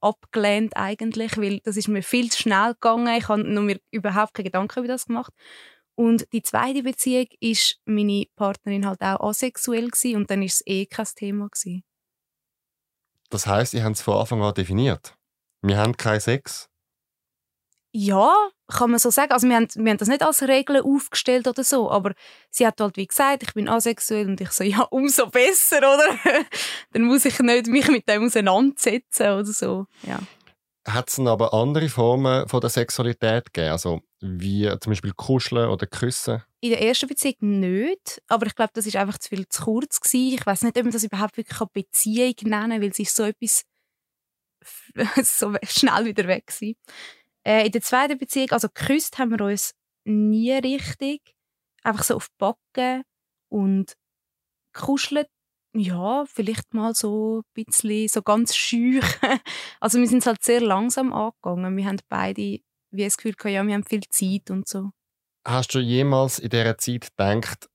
abgelehnt 0.00 0.76
eigentlich, 0.76 1.38
weil 1.38 1.60
das 1.60 1.76
ist 1.76 1.88
mir 1.88 2.02
viel 2.02 2.30
zu 2.30 2.42
schnell 2.42 2.74
gegangen. 2.74 3.16
Ich 3.16 3.28
habe 3.28 3.44
mir 3.44 3.80
überhaupt 3.90 4.34
keine 4.34 4.44
Gedanken 4.44 4.80
über 4.80 4.88
das 4.88 5.06
gemacht. 5.06 5.32
Und 5.94 6.32
die 6.32 6.42
zweite 6.42 6.82
Beziehung 6.82 7.26
ist 7.40 7.80
meine 7.84 8.26
Partnerin 8.36 8.86
halt 8.86 9.02
auch 9.02 9.28
asexuell 9.28 9.88
gewesen, 9.88 10.16
und 10.16 10.30
dann 10.30 10.42
ist 10.42 10.54
es 10.54 10.66
eh 10.66 10.86
kein 10.86 11.06
Thema 11.14 11.48
gewesen. 11.48 11.84
Das 13.30 13.46
heißt, 13.46 13.74
ihr 13.74 13.84
habt 13.84 13.96
es 13.96 14.02
von 14.02 14.18
Anfang 14.18 14.42
an 14.42 14.54
definiert. 14.54 15.14
Wir 15.62 15.78
haben 15.78 15.96
keinen 15.96 16.20
Sex. 16.20 16.68
Ja, 17.94 18.32
kann 18.68 18.90
man 18.90 18.98
so 18.98 19.10
sagen. 19.10 19.32
Also 19.32 19.46
wir 19.48 19.56
haben, 19.56 19.68
wir 19.74 19.90
haben 19.90 19.98
das 19.98 20.08
nicht 20.08 20.22
als 20.22 20.42
Regel 20.42 20.82
aufgestellt 20.82 21.46
oder 21.46 21.62
so, 21.62 21.90
aber 21.90 22.14
sie 22.50 22.66
hat 22.66 22.80
halt 22.80 22.96
wie 22.96 23.06
gesagt, 23.06 23.42
ich 23.42 23.52
bin 23.52 23.68
asexuell 23.68 24.26
und 24.28 24.40
ich 24.40 24.50
so, 24.50 24.64
ja, 24.64 24.82
umso 24.90 25.26
besser, 25.26 25.78
oder? 25.78 26.18
Dann 26.92 27.02
muss 27.02 27.26
ich 27.26 27.38
nicht 27.38 27.66
mich 27.66 27.88
mit 27.88 28.08
dem 28.08 28.24
auseinandersetzen 28.24 29.26
oder 29.26 29.44
so, 29.44 29.86
ja. 30.02 30.18
Hat 30.86 31.10
es 31.10 31.18
aber 31.20 31.54
andere 31.54 31.88
Formen 31.88 32.48
von 32.48 32.60
der 32.60 32.70
Sexualität 32.70 33.52
gegeben? 33.52 33.72
Also 33.72 34.00
wie 34.22 34.68
zum 34.80 34.92
Beispiel 34.92 35.12
Kuscheln 35.12 35.68
oder 35.68 35.86
Küssen? 35.86 36.42
In 36.60 36.70
der 36.70 36.80
ersten 36.80 37.08
Beziehung 37.08 37.36
nicht, 37.40 38.22
aber 38.28 38.46
ich 38.46 38.54
glaube, 38.54 38.70
das 38.72 38.86
ist 38.86 38.96
einfach 38.96 39.18
zu 39.18 39.28
viel 39.28 39.48
zu 39.48 39.64
kurz 39.64 40.00
gewesen. 40.00 40.34
Ich 40.34 40.46
weiß 40.46 40.62
nicht, 40.62 40.76
ob 40.76 40.84
man 40.84 40.92
das 40.92 41.04
überhaupt 41.04 41.36
wirklich 41.36 41.58
Beziehung 41.72 42.34
nennen 42.42 42.70
kann, 42.70 42.82
weil 42.82 42.90
es 42.90 42.98
ist 43.00 43.16
so 43.16 43.24
etwas 43.24 43.64
so 45.24 45.54
schnell 45.64 46.04
wieder 46.04 46.28
weg 46.28 46.52
war. 46.60 46.72
Äh, 47.44 47.66
in 47.66 47.72
der 47.72 47.82
zweiten 47.82 48.16
Beziehung, 48.16 48.50
also 48.52 48.68
geküsst 48.68 49.18
haben 49.18 49.30
wir 49.30 49.44
uns 49.44 49.74
nie 50.04 50.52
richtig. 50.52 51.34
Einfach 51.82 52.04
so 52.04 52.14
auf 52.14 52.28
die 52.28 52.34
Backen 52.38 53.02
und 53.50 53.96
kuschelt, 54.72 55.28
ja, 55.74 56.24
vielleicht 56.26 56.74
mal 56.74 56.94
so 56.94 57.40
ein 57.40 57.64
bisschen, 57.64 58.08
so 58.08 58.22
ganz 58.22 58.54
schüch. 58.54 59.04
also 59.80 59.98
wir 59.98 60.06
sind 60.06 60.18
es 60.18 60.26
halt 60.26 60.44
sehr 60.44 60.60
langsam 60.60 61.12
angegangen. 61.12 61.76
Wir 61.76 61.86
haben 61.86 61.98
beide 62.08 62.60
wie 62.92 63.04
das 63.04 63.16
Gefühl 63.16 63.32
gehabt, 63.32 63.54
ja, 63.54 63.66
wir 63.66 63.74
haben 63.74 63.84
viel 63.84 64.02
Zeit 64.08 64.50
und 64.50 64.68
so. 64.68 64.90
Hast 65.44 65.74
du 65.74 65.80
jemals 65.80 66.38
in 66.38 66.50
dieser 66.50 66.78
Zeit 66.78 67.08
gedacht, 67.16 67.68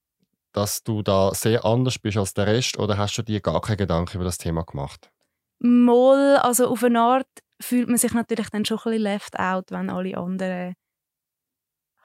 dass 0.54 0.84
du 0.84 1.02
da 1.02 1.34
sehr 1.34 1.66
anders 1.66 2.00
bist 2.00 2.18
als 2.18 2.34
der 2.34 2.48
Rest 2.48 2.80
oder 2.80 2.98
hast 2.98 3.18
du 3.18 3.22
dir 3.22 3.42
gar 3.42 3.62
keine 3.62 3.78
Gedanken 3.78 4.18
über 4.18 4.26
das 4.26 4.38
Thema 4.38 4.64
gemacht? 4.64 5.12
Mal, 5.60 6.38
also 6.38 6.68
auf 6.68 6.84
eine 6.84 7.02
Art 7.02 7.28
fühlt 7.62 7.90
man 7.90 7.98
sich 7.98 8.14
natürlich 8.14 8.50
dann 8.50 8.66
schon 8.66 8.78
ein 8.78 8.84
bisschen 8.84 9.02
left 9.02 9.40
out, 9.40 9.72
wenn 9.72 9.90
alle 9.90 10.18
anderen 10.18 10.76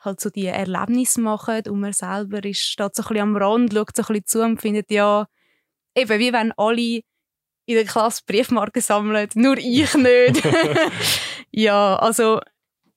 halt 0.04 0.20
so 0.20 0.30
die 0.30 0.46
Erlebnisse 0.46 1.20
machen 1.20 1.62
und 1.68 1.80
man 1.80 1.92
selber 1.92 2.44
ist, 2.44 2.60
steht 2.60 2.94
so 2.94 3.02
ein 3.02 3.08
bisschen 3.08 3.22
am 3.22 3.36
Rand, 3.36 3.72
schaut 3.72 3.96
so 3.96 4.02
ein 4.02 4.06
bisschen 4.06 4.26
zu 4.26 4.42
und 4.42 4.60
findet, 4.60 4.90
ja, 4.90 5.26
eben 5.94 6.18
wie 6.18 6.32
wenn 6.32 6.52
alle 6.52 7.02
in 7.66 7.76
der 7.76 7.84
Klasse 7.84 8.22
Briefmarken 8.26 8.82
sammeln, 8.82 9.28
nur 9.34 9.56
ich 9.58 9.94
nicht. 9.94 10.42
ja, 11.52 11.96
also 11.96 12.40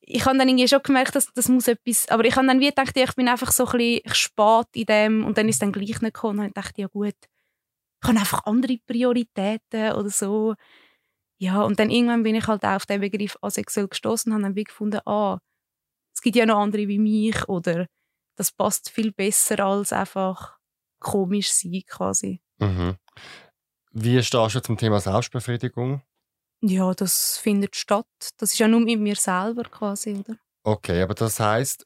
ich 0.07 0.25
habe 0.25 0.38
dann 0.38 0.47
irgendwie 0.47 0.67
schon 0.67 0.83
gemerkt, 0.83 1.15
dass 1.15 1.31
das 1.33 1.50
muss 1.50 1.67
etwas, 1.67 2.07
aber 2.09 2.25
ich 2.25 2.35
habe 2.35 2.45
dann 2.47 2.59
wie 2.59 2.69
gedacht, 2.69 2.95
ich 2.95 3.15
bin 3.15 3.27
einfach 3.27 3.51
so 3.51 3.65
ein 3.65 3.77
bisschen 3.77 4.13
spät 4.13 4.67
in 4.74 4.85
dem 4.85 5.25
und 5.25 5.38
dann 5.38 5.50
ist 5.50 5.55
es 5.55 5.59
dann 5.59 5.71
gleich 5.71 6.01
nicht 6.01 6.01
gekommen 6.01 6.39
und 6.39 6.47
ich 6.47 6.53
dachte, 6.53 6.81
ja 6.81 6.88
gut, 6.88 7.15
ich 8.01 8.07
habe 8.07 8.19
einfach 8.19 8.45
andere 8.45 8.77
Prioritäten 8.85 9.93
oder 9.93 10.09
so. 10.09 10.53
Ja, 11.38 11.63
und 11.63 11.79
dann 11.79 11.89
irgendwann 11.89 12.24
bin 12.24 12.35
ich 12.35 12.47
halt 12.47 12.63
auch 12.63 12.75
auf 12.75 12.85
den 12.85 13.01
Begriff 13.01 13.38
asexuell 13.41 13.88
gestoßen 13.88 14.31
und 14.31 14.38
habe 14.38 14.43
dann 14.43 14.55
wie 14.55 14.63
gefunden, 14.63 15.01
ah, 15.05 15.39
es 16.13 16.21
gibt 16.21 16.35
ja 16.35 16.45
noch 16.45 16.59
andere 16.59 16.88
wie 16.88 17.00
mich 17.00 17.47
oder 17.50 17.88
das 18.38 18.51
passt 18.51 18.89
viel 18.89 19.12
besser 19.12 19.59
als 19.59 19.91
einfach 19.91 20.57
komisch 21.00 21.51
sein 21.51 21.81
quasi. 21.88 22.41
Mhm. 22.59 22.95
Wie 23.91 24.21
stehst 24.21 24.55
du 24.55 24.62
zum 24.62 24.77
Thema 24.77 25.00
Selbstbefriedigung? 25.00 26.01
Ja, 26.62 26.93
das 26.93 27.38
findet 27.38 27.75
statt. 27.75 28.07
Das 28.38 28.53
ist 28.53 28.59
ja 28.59 28.67
nur 28.67 28.79
mit 28.79 29.00
mir 29.00 29.15
selber 29.15 29.63
quasi, 29.63 30.13
oder? 30.13 30.38
Okay, 30.63 31.01
aber 31.01 31.13
das 31.13 31.39
heißt, 31.39 31.85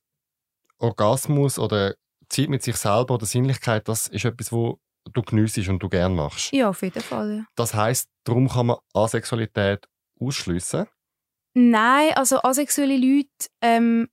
Orgasmus 0.78 1.60
oder 1.60 1.96
Zeit 2.30 2.50
mit 2.50 2.64
sich 2.64 2.78
selber 2.78 3.16
oder 3.16 3.26
Sinnlichkeit, 3.26 3.88
das 3.88 4.08
ist 4.08 4.26
etwas, 4.26 4.52
wo 4.52 4.80
du 5.12 5.22
geniessest 5.22 5.70
und 5.70 5.80
du 5.80 5.90
gerne 5.90 6.16
machst. 6.16 6.52
Ja, 6.54 6.70
auf 6.70 6.82
jeden 6.82 7.02
Fall. 7.02 7.38
Ja. 7.38 7.46
Das 7.56 7.74
heißt, 7.74 8.08
darum 8.24 8.48
kann 8.48 8.68
man 8.68 8.78
Asexualität 8.94 9.86
ausschließen? 10.20 10.86
Nein, 11.56 12.14
also 12.16 12.42
asexuelle 12.42 12.98
Leute, 12.98 13.30
ähm, 13.62 14.08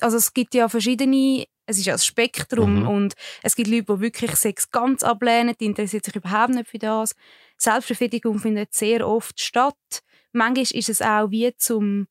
also 0.00 0.16
es 0.16 0.34
gibt 0.34 0.54
ja 0.54 0.68
verschiedene, 0.68 1.46
es 1.66 1.78
ist 1.78 1.86
ja 1.86 1.94
ein 1.94 1.98
Spektrum 1.98 2.80
mhm. 2.80 2.88
und 2.88 3.14
es 3.42 3.56
gibt 3.56 3.68
Leute, 3.68 3.94
die 3.94 4.00
wirklich 4.00 4.36
Sex 4.36 4.70
ganz 4.70 5.02
ablehnen, 5.02 5.54
die 5.58 5.66
interessieren 5.66 6.02
sich 6.04 6.14
überhaupt 6.16 6.54
nicht 6.54 6.68
für 6.68 6.78
das. 6.78 7.14
Selbstbefriedigung 7.62 8.38
findet 8.38 8.74
sehr 8.74 9.06
oft 9.06 9.40
statt. 9.40 10.02
Manchmal 10.32 10.78
ist 10.78 10.88
es 10.88 11.02
auch 11.02 11.30
wie 11.30 11.54
zum 11.56 12.06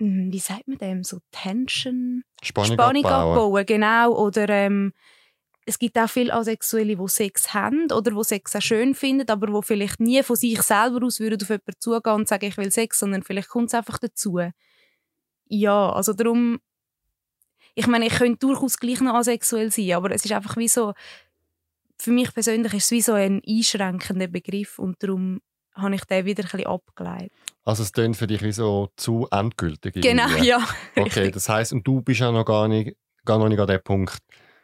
hm, 0.00 0.32
wie 0.32 0.38
sagt 0.38 0.66
man 0.66 0.78
dem, 0.78 1.04
so 1.04 1.18
Tension, 1.30 2.24
Spannung, 2.42 2.72
Spannung 2.72 3.04
abbauen. 3.04 3.32
abbauen. 3.36 3.66
genau, 3.66 4.12
oder 4.14 4.48
ähm, 4.48 4.92
es 5.66 5.78
gibt 5.78 5.98
auch 5.98 6.08
viele 6.08 6.32
Asexuelle, 6.32 6.96
die 6.96 7.08
Sex 7.08 7.52
haben 7.52 7.92
oder 7.92 8.10
die 8.10 8.24
Sex 8.24 8.56
auch 8.56 8.62
schön 8.62 8.94
finden, 8.94 9.28
aber 9.28 9.46
die 9.46 9.66
vielleicht 9.66 10.00
nie 10.00 10.22
von 10.22 10.36
sich 10.36 10.60
selber 10.62 11.04
aus 11.04 11.20
würden 11.20 11.40
auf 11.40 11.48
jemanden 11.48 11.78
zugehen 11.78 12.14
und 12.14 12.28
sagen, 12.28 12.46
ich 12.46 12.56
will 12.56 12.70
Sex, 12.70 12.98
sondern 12.98 13.22
vielleicht 13.22 13.48
kommt 13.48 13.68
es 13.68 13.74
einfach 13.74 13.98
dazu. 13.98 14.40
Ja, 15.48 15.92
also 15.92 16.12
darum, 16.14 16.60
ich 17.74 17.86
meine, 17.86 18.06
ich 18.06 18.14
könnte 18.14 18.38
durchaus 18.38 18.78
gleich 18.78 19.00
noch 19.00 19.14
asexuell 19.14 19.70
sein, 19.70 19.92
aber 19.92 20.10
es 20.12 20.24
ist 20.24 20.32
einfach 20.32 20.56
wie 20.56 20.68
so, 20.68 20.94
für 22.00 22.10
mich 22.10 22.32
persönlich 22.32 22.72
ist 22.72 22.84
es 22.84 22.90
wie 22.90 23.02
so 23.02 23.12
ein 23.12 23.42
einschränkender 23.46 24.26
Begriff 24.26 24.78
und 24.78 25.02
darum 25.02 25.40
habe 25.74 25.94
ich 25.94 26.04
den 26.04 26.24
wieder 26.24 26.42
ein 26.42 26.50
bisschen 26.50 26.66
abgeleitet. 26.66 27.32
Also 27.64 27.82
es 27.82 27.92
klingt 27.92 28.16
für 28.16 28.26
dich 28.26 28.42
wie 28.42 28.52
so 28.52 28.88
zu 28.96 29.28
endgültig. 29.30 29.94
Genau, 29.94 30.28
ja. 30.42 30.66
Okay, 30.96 31.30
das 31.30 31.48
heißt, 31.48 31.72
und 31.72 31.86
du 31.86 32.00
bist 32.00 32.20
ja 32.20 32.32
noch 32.32 32.44
gar 32.44 32.68
nicht, 32.68 32.96
gar 33.24 33.38
noch 33.38 33.48
nicht 33.48 33.60
an 33.60 33.66
dem 33.66 33.82
Punkt, 33.82 34.18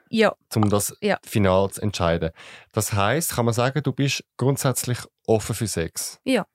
ja. 0.08 0.34
um 0.54 0.68
das 0.68 0.96
ja. 1.00 1.18
final 1.24 1.70
zu 1.70 1.82
entscheiden. 1.82 2.30
Das 2.72 2.92
heißt, 2.92 3.34
kann 3.34 3.44
man 3.44 3.54
sagen, 3.54 3.82
du 3.82 3.92
bist 3.92 4.24
grundsätzlich 4.36 4.98
offen 5.26 5.54
für 5.54 5.66
Sex. 5.66 6.20
Ja. 6.24 6.46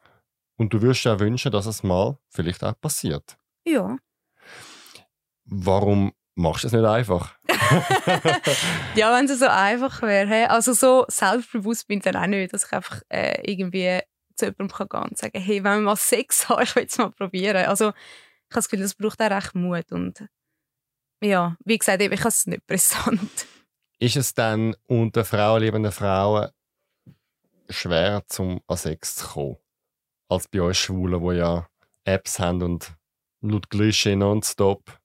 Und 0.58 0.74
du 0.74 0.82
würdest 0.82 1.06
ja 1.06 1.20
wünschen, 1.20 1.52
dass 1.52 1.68
es 1.68 1.84
mal 1.84 2.18
vielleicht 2.30 2.64
auch 2.64 2.80
passiert. 2.80 3.38
Ja. 3.66 3.98
Warum 5.46 6.14
machst 6.36 6.64
du 6.64 6.68
es 6.68 6.74
nicht 6.74 6.86
einfach? 6.86 7.36
ja, 8.96 9.16
wenn 9.16 9.26
es 9.26 9.40
so 9.40 9.48
einfach 9.48 10.02
wäre. 10.02 10.50
Also 10.50 10.74
so 10.74 11.06
selbstbewusst 11.08 11.88
bin 11.88 12.00
ich 12.00 12.04
dann 12.04 12.16
auch 12.16 12.28
nicht, 12.28 12.54
dass 12.54 12.66
ich 12.66 12.72
einfach 12.72 13.02
äh, 13.10 13.42
irgendwie 13.50 14.02
zu 14.36 14.46
jemandem 14.46 14.70
kann 14.70 14.90
gehen 14.90 15.04
und 15.04 15.18
sagen, 15.18 15.40
hey, 15.40 15.64
wenn 15.64 15.80
wir 15.80 15.82
mal 15.82 15.96
Sex 15.96 16.50
haben, 16.50 16.64
ich 16.64 16.76
will 16.76 16.86
es 16.86 16.98
mal 16.98 17.12
probieren. 17.12 17.66
Also 17.68 17.90
ich 17.90 17.94
habe 17.94 18.56
das 18.56 18.70
Gefühl, 18.70 18.84
das 18.84 18.96
braucht 18.96 19.22
auch 19.22 19.32
recht 19.32 19.56
Mut 19.56 19.92
und 19.92 20.26
ja, 21.24 21.56
wie 21.64 21.78
gesagt, 21.78 22.02
ich 22.02 22.12
habe 22.12 22.28
es 22.30 22.48
nicht 22.48 22.66
präsent. 22.66 23.46
Ist 24.00 24.16
es 24.16 24.34
dann 24.34 24.76
unter 24.88 25.24
frauenliebenden 25.24 25.92
Frauen 25.92 26.50
schwer, 27.70 28.24
zum 28.28 28.60
an 28.68 28.78
Sex 28.78 29.16
zu 29.18 29.28
kommen? 29.28 29.58
Als 30.28 30.48
bei 30.48 30.64
uns 30.64 30.78
Schwulen, 30.78 31.22
die 31.22 31.38
ja 31.38 31.68
Apps 32.06 32.40
haben 32.40 32.64
und 32.64 32.96
laut 33.42 33.70
Klischee 33.70 34.16
nonstop 34.16 35.01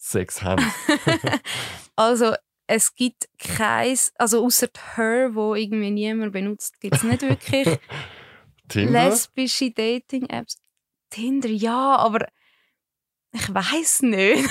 Sex 0.00 0.42
haben? 0.42 0.64
also, 1.96 2.34
es 2.66 2.94
gibt 2.94 3.28
keins, 3.38 4.12
also 4.16 4.44
außer 4.44 4.68
Her, 4.96 5.34
wo 5.34 5.54
irgendwie 5.54 5.90
niemand 5.90 6.32
benutzt, 6.32 6.80
gibt 6.80 6.96
es 6.96 7.02
nicht 7.02 7.22
wirklich 7.22 7.78
lesbische 8.72 9.70
Dating-Apps. 9.70 10.56
Tinder, 11.10 11.48
ja, 11.48 11.96
aber 11.96 12.28
ich 13.32 13.52
weiß 13.52 14.02
nicht. 14.02 14.48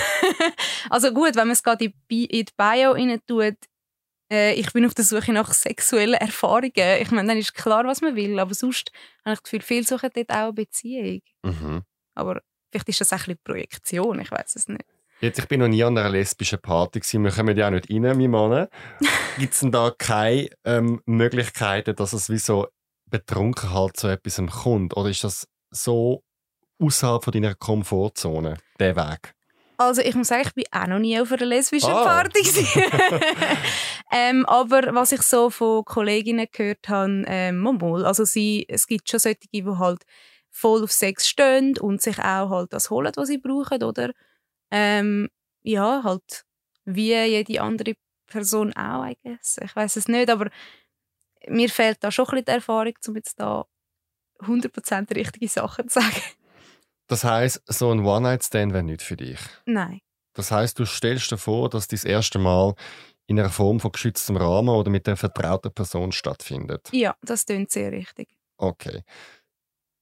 also 0.90 1.12
gut, 1.12 1.34
wenn 1.34 1.48
man 1.48 1.52
es 1.52 1.62
gerade 1.62 1.86
in 1.86 1.94
die 2.08 2.46
Bio 2.56 2.92
rein 2.92 3.20
tut, 3.26 3.56
äh, 4.30 4.54
ich 4.54 4.72
bin 4.72 4.86
auf 4.86 4.94
der 4.94 5.04
Suche 5.04 5.32
nach 5.32 5.52
sexuellen 5.52 6.14
Erfahrungen. 6.14 7.00
Ich 7.00 7.10
meine, 7.10 7.28
dann 7.28 7.38
ist 7.38 7.54
klar, 7.54 7.84
was 7.84 8.00
man 8.00 8.16
will. 8.16 8.38
Aber 8.38 8.54
sonst 8.54 8.92
habe 9.24 9.32
ich 9.32 9.40
das 9.40 9.42
Gefühl, 9.42 9.62
viele 9.62 9.84
suchen 9.84 10.10
dort 10.14 10.30
auch 10.30 10.34
eine 10.34 10.52
Beziehung. 10.52 11.22
Mhm. 11.42 11.82
Aber 12.14 12.42
vielleicht 12.70 12.88
ist 12.88 13.00
das 13.00 13.12
auch 13.12 13.18
ein 13.18 13.24
bisschen 13.24 13.40
Projektion, 13.44 14.20
ich 14.20 14.30
weiß 14.30 14.56
es 14.56 14.68
nicht. 14.68 14.84
Jetzt, 15.20 15.38
ich 15.38 15.48
bin 15.48 15.60
noch 15.60 15.68
nie 15.68 15.84
an 15.84 15.98
einer 15.98 16.08
lesbischen 16.08 16.62
Party 16.62 16.98
gewesen. 16.98 17.24
Wir 17.24 17.30
kommen 17.30 17.54
ja 17.54 17.66
auch 17.66 17.70
nicht 17.70 17.90
rein, 17.90 18.00
mein 18.00 18.30
Mann. 18.30 18.68
Gibt 19.38 19.52
es 19.52 19.60
denn 19.60 19.70
da 19.70 19.92
keine 19.96 20.48
ähm, 20.64 21.02
Möglichkeiten, 21.04 21.94
dass 21.94 22.14
es 22.14 22.30
wie 22.30 22.38
so 22.38 22.68
betrunken 23.04 23.70
halt 23.70 23.98
zu 23.98 24.08
etwas 24.08 24.40
kommt? 24.62 24.96
Oder 24.96 25.10
ist 25.10 25.22
das 25.22 25.46
so 25.70 26.22
außerhalb 26.80 27.22
von 27.22 27.32
deiner 27.34 27.54
Komfortzone, 27.54 28.56
der 28.78 28.96
Weg? 28.96 29.34
Also 29.76 30.00
ich 30.00 30.14
muss 30.14 30.28
sagen, 30.28 30.44
ich 30.46 30.54
bin 30.54 30.64
auch 30.72 30.86
noch 30.86 30.98
nie 30.98 31.20
auf 31.20 31.30
einer 31.32 31.44
lesbischen 31.44 31.92
oh. 31.92 32.02
Party. 32.02 32.40
ähm, 34.12 34.46
aber 34.46 34.94
was 34.94 35.12
ich 35.12 35.20
so 35.20 35.50
von 35.50 35.84
Kolleginnen 35.84 36.46
gehört 36.50 36.88
habe, 36.88 37.24
ähm, 37.26 37.58
mal, 37.58 38.06
also 38.06 38.24
sie, 38.24 38.64
es 38.70 38.86
gibt 38.86 39.10
schon 39.10 39.20
solche, 39.20 39.38
die 39.52 39.66
halt 39.66 40.02
voll 40.50 40.82
auf 40.82 40.92
Sex 40.92 41.28
stehen 41.28 41.76
und 41.78 42.00
sich 42.00 42.18
auch 42.18 42.48
halt 42.48 42.72
das 42.72 42.88
holen, 42.88 43.12
was 43.16 43.28
sie 43.28 43.38
brauchen, 43.38 43.82
oder? 43.82 44.12
Ähm, 44.70 45.28
ja, 45.62 46.02
halt 46.04 46.44
wie 46.84 47.12
jede 47.14 47.60
andere 47.62 47.94
Person 48.26 48.72
auch, 48.74 49.04
I 49.06 49.16
guess. 49.22 49.58
Ich 49.62 49.74
weiß 49.74 49.96
es 49.96 50.08
nicht, 50.08 50.30
aber 50.30 50.50
mir 51.48 51.68
fehlt 51.68 51.98
da 52.02 52.10
schon 52.10 52.26
ein 52.26 52.30
bisschen 52.30 52.44
die 52.46 52.52
Erfahrung, 52.52 52.94
um 53.08 53.16
jetzt 53.16 53.38
da 53.40 53.64
100% 54.40 55.14
richtige 55.14 55.48
Sachen 55.48 55.88
zu 55.88 56.00
sagen. 56.00 56.22
Das 57.08 57.24
heißt, 57.24 57.62
so 57.66 57.90
ein 57.90 58.04
One-Night-Stand 58.04 58.72
wäre 58.72 58.84
nicht 58.84 59.02
für 59.02 59.16
dich. 59.16 59.40
Nein. 59.66 60.00
Das 60.34 60.50
heißt, 60.52 60.78
du 60.78 60.84
stellst 60.84 61.30
dir 61.32 61.38
vor, 61.38 61.68
dass 61.68 61.88
das 61.88 62.04
erste 62.04 62.38
Mal 62.38 62.74
in 63.26 63.38
einer 63.38 63.50
Form 63.50 63.80
von 63.80 63.90
geschütztem 63.92 64.36
Rahmen 64.36 64.68
oder 64.68 64.90
mit 64.90 65.06
einer 65.08 65.16
vertrauten 65.16 65.72
Person 65.72 66.12
stattfindet. 66.12 66.88
Ja, 66.92 67.16
das 67.22 67.46
klingt 67.46 67.70
sehr 67.72 67.90
richtig. 67.92 68.28
Okay. 68.58 69.02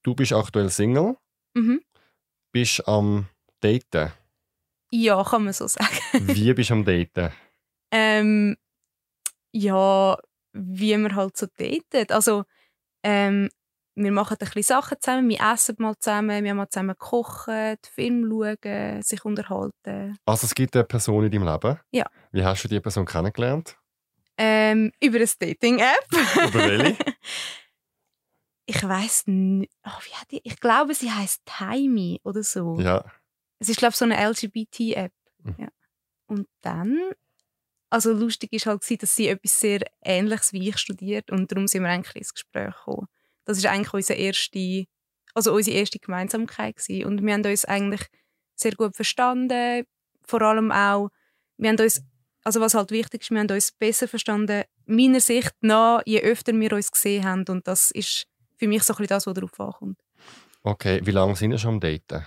Du 0.02 0.14
bist 0.14 0.32
aktuell 0.32 0.68
Single, 0.70 1.16
Mhm. 1.54 1.80
bist 2.52 2.86
am 2.86 3.28
Daten. 3.60 4.12
Ja, 4.90 5.22
kann 5.22 5.44
man 5.44 5.52
so 5.52 5.66
sagen. 5.66 5.98
Wie 6.12 6.52
bist 6.54 6.70
du 6.70 6.74
am 6.74 6.84
Daten? 6.84 7.32
Ähm, 7.90 8.56
ja, 9.52 10.16
wie 10.52 10.96
man 10.96 11.14
halt 11.14 11.36
so 11.36 11.46
datet. 11.56 12.12
Also, 12.12 12.44
ähm, 13.02 13.48
wir 13.94 14.12
machen 14.12 14.36
ein 14.38 14.38
bisschen 14.38 14.62
Sachen 14.62 14.96
zusammen, 15.00 15.28
wir 15.28 15.40
essen 15.40 15.76
mal 15.78 15.94
zusammen, 15.98 16.44
wir 16.44 16.50
haben 16.50 16.56
mal 16.56 16.68
zusammen 16.68 16.96
kochen, 16.96 17.76
Film 17.82 18.30
schauen, 18.30 19.02
sich 19.02 19.24
unterhalten. 19.24 20.16
Also 20.24 20.46
es 20.46 20.54
gibt 20.54 20.76
eine 20.76 20.84
Person 20.84 21.24
in 21.24 21.30
deinem 21.30 21.46
Leben. 21.46 21.80
Ja. 21.90 22.06
Wie 22.32 22.44
hast 22.44 22.64
du 22.64 22.68
die 22.68 22.80
Person 22.80 23.06
kennengelernt? 23.06 23.76
Ähm, 24.36 24.92
über 25.02 25.18
eine 25.18 25.36
Dating-App. 25.38 26.06
Über 26.48 26.58
welche? 26.60 26.96
ich 28.66 28.82
weiß 28.82 29.24
nicht. 29.26 29.72
Oh, 29.84 29.98
wie 30.04 30.14
hat 30.14 30.30
die? 30.30 30.40
Ich 30.44 30.60
glaube, 30.60 30.94
sie 30.94 31.10
heißt 31.10 31.42
Timey 31.44 32.20
oder 32.22 32.44
so. 32.44 32.78
Ja. 32.78 33.04
Es 33.58 33.68
ist, 33.68 33.78
glaube 33.78 33.92
ich, 33.92 33.96
so 33.96 34.04
eine 34.04 34.16
LGBT-App. 34.16 35.12
Mhm. 35.42 35.54
Ja. 35.58 35.68
Und 36.26 36.46
dann, 36.60 36.98
also 37.90 38.12
lustig 38.12 38.52
ist 38.52 38.66
halt, 38.66 38.82
dass 39.02 39.16
sie 39.16 39.28
etwas 39.28 39.60
sehr 39.60 39.80
Ähnliches 40.02 40.52
wie 40.52 40.68
ich 40.68 40.78
studiert 40.78 41.30
und 41.30 41.50
darum 41.50 41.66
sind 41.66 41.82
wir 41.82 41.90
eigentlich 41.90 42.16
ins 42.16 42.34
Gespräch 42.34 42.74
gekommen. 42.74 43.08
Das 43.44 43.56
ist 43.56 43.66
eigentlich 43.66 43.94
unsere 43.94 44.18
erste, 44.18 44.84
also 45.34 45.54
unsere 45.54 45.76
erste 45.76 45.98
Gemeinsamkeit 45.98 46.76
gewesen. 46.76 47.06
und 47.06 47.22
wir 47.24 47.32
haben 47.32 47.44
uns 47.44 47.64
eigentlich 47.64 48.02
sehr 48.54 48.72
gut 48.72 48.94
verstanden. 48.94 49.84
Vor 50.22 50.42
allem 50.42 50.70
auch, 50.70 51.08
wir 51.56 51.70
haben 51.70 51.80
uns, 51.80 52.02
also 52.44 52.60
was 52.60 52.74
halt 52.74 52.90
wichtig 52.90 53.22
ist, 53.22 53.30
wir 53.30 53.40
haben 53.40 53.50
uns 53.50 53.72
besser 53.72 54.06
verstanden, 54.06 54.64
meiner 54.84 55.20
Sicht 55.20 55.54
nach, 55.60 56.02
je 56.04 56.20
öfter 56.20 56.52
wir 56.52 56.72
uns 56.72 56.92
gesehen 56.92 57.24
haben 57.24 57.44
und 57.48 57.66
das 57.66 57.90
ist 57.90 58.26
für 58.56 58.68
mich 58.68 58.82
so 58.82 58.92
ein 58.92 58.96
bisschen 58.98 59.08
das, 59.08 59.26
was 59.26 59.34
darauf 59.34 59.58
ankommt. 59.58 59.98
Okay, 60.62 61.00
wie 61.04 61.12
lange 61.12 61.36
sind 61.36 61.52
wir 61.52 61.58
schon 61.58 61.74
am 61.74 61.80
Daten? 61.80 62.26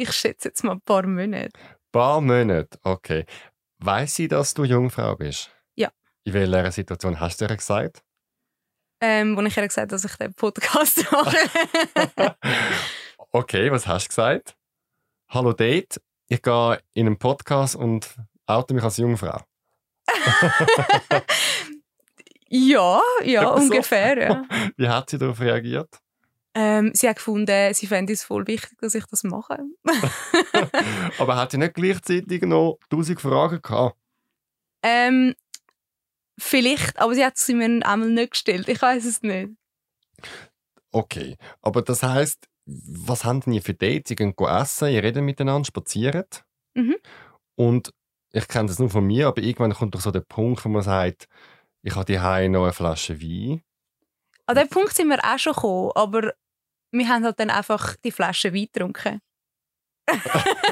Ich 0.00 0.12
schätze 0.12 0.50
jetzt 0.50 0.62
mal 0.62 0.74
ein 0.74 0.80
paar 0.80 1.04
Monate. 1.04 1.50
Ein 1.58 1.90
paar 1.90 2.20
Monate, 2.20 2.78
okay. 2.84 3.26
Weiß 3.78 4.14
sie, 4.14 4.28
dass 4.28 4.54
du 4.54 4.62
Jungfrau 4.62 5.16
bist? 5.16 5.50
Ja. 5.74 5.90
In 6.22 6.34
welcher 6.34 6.70
Situation 6.70 7.18
hast 7.18 7.40
du 7.40 7.46
ihr 7.46 7.56
gesagt? 7.56 8.04
Ähm, 9.00 9.36
wo 9.36 9.40
ich 9.40 9.56
ihr 9.56 9.66
gesagt 9.66 9.76
habe, 9.76 9.88
dass 9.88 10.04
ich 10.04 10.14
den 10.14 10.34
Podcast 10.34 11.04
mache. 11.10 11.36
okay, 13.32 13.72
was 13.72 13.88
hast 13.88 14.04
du 14.04 14.08
gesagt? 14.10 14.56
Hallo 15.30 15.52
Date, 15.52 16.00
ich 16.28 16.42
gehe 16.42 16.80
in 16.92 17.08
einen 17.08 17.18
Podcast 17.18 17.74
und 17.74 18.08
oute 18.46 18.74
mich 18.74 18.84
als 18.84 18.98
Jungfrau. 18.98 19.40
ja, 22.48 23.00
ja, 23.24 23.48
ungefähr. 23.48 24.16
Ja. 24.16 24.44
Wie 24.76 24.88
hat 24.88 25.10
sie 25.10 25.18
darauf 25.18 25.40
reagiert? 25.40 25.98
Ähm, 26.60 26.90
sie 26.92 27.08
hat 27.08 27.16
gefunden, 27.16 27.72
sie 27.72 27.86
fände 27.86 28.12
es 28.12 28.24
voll 28.24 28.46
wichtig, 28.48 28.76
dass 28.80 28.94
ich 28.96 29.04
das 29.06 29.22
mache. 29.22 29.58
Aber 31.18 31.36
hat 31.36 31.52
sie 31.52 31.58
nicht 31.58 31.74
gleichzeitig 31.74 32.42
noch 32.42 32.78
tausend 32.90 33.20
Fragen 33.20 33.62
gehabt? 33.62 33.96
ähm, 34.82 35.34
vielleicht, 36.38 36.98
aber 36.98 37.14
sie 37.14 37.24
hat 37.24 37.36
sie 37.36 37.54
mir 37.54 37.86
einmal 37.86 38.10
nicht 38.10 38.32
gestellt. 38.32 38.68
Ich 38.68 38.80
weiß 38.80 39.04
es 39.04 39.22
nicht. 39.22 39.50
Okay, 40.92 41.36
aber 41.62 41.82
das 41.82 42.02
heißt, 42.02 42.46
was 42.64 43.24
haben 43.24 43.40
denn 43.40 43.54
ihr 43.54 43.62
für 43.62 43.74
Dates? 43.74 44.10
Ihr 44.10 44.16
geht 44.16 44.40
essen, 44.40 44.88
ihr 44.88 45.02
redet 45.02 45.22
miteinander, 45.22 45.66
spazieren. 45.66 46.24
Mhm. 46.74 46.96
Und 47.56 47.92
ich 48.32 48.46
kenne 48.46 48.68
das 48.68 48.78
nur 48.78 48.90
von 48.90 49.04
mir, 49.04 49.28
aber 49.28 49.42
irgendwann 49.42 49.74
kommt 49.74 49.94
doch 49.94 50.00
so 50.00 50.10
der 50.10 50.20
Punkt, 50.20 50.64
wo 50.64 50.68
man 50.68 50.82
sagt, 50.82 51.28
ich 51.82 51.94
habe 51.94 52.04
die 52.04 52.18
noch 52.48 52.64
eine 52.64 52.72
Flasche 52.72 53.20
Wein. 53.20 53.62
An 54.46 54.56
dem 54.56 54.68
Punkt 54.68 54.94
sind 54.94 55.08
wir 55.08 55.22
auch 55.24 55.38
schon 55.38 55.52
gekommen, 55.52 55.92
aber 55.94 56.32
wir 56.92 57.08
haben 57.08 57.24
halt 57.24 57.38
dann 57.40 57.50
einfach 57.50 57.96
die 58.04 58.12
Flasche 58.12 58.52
Wein 58.54 58.68
getrunken. 58.72 59.20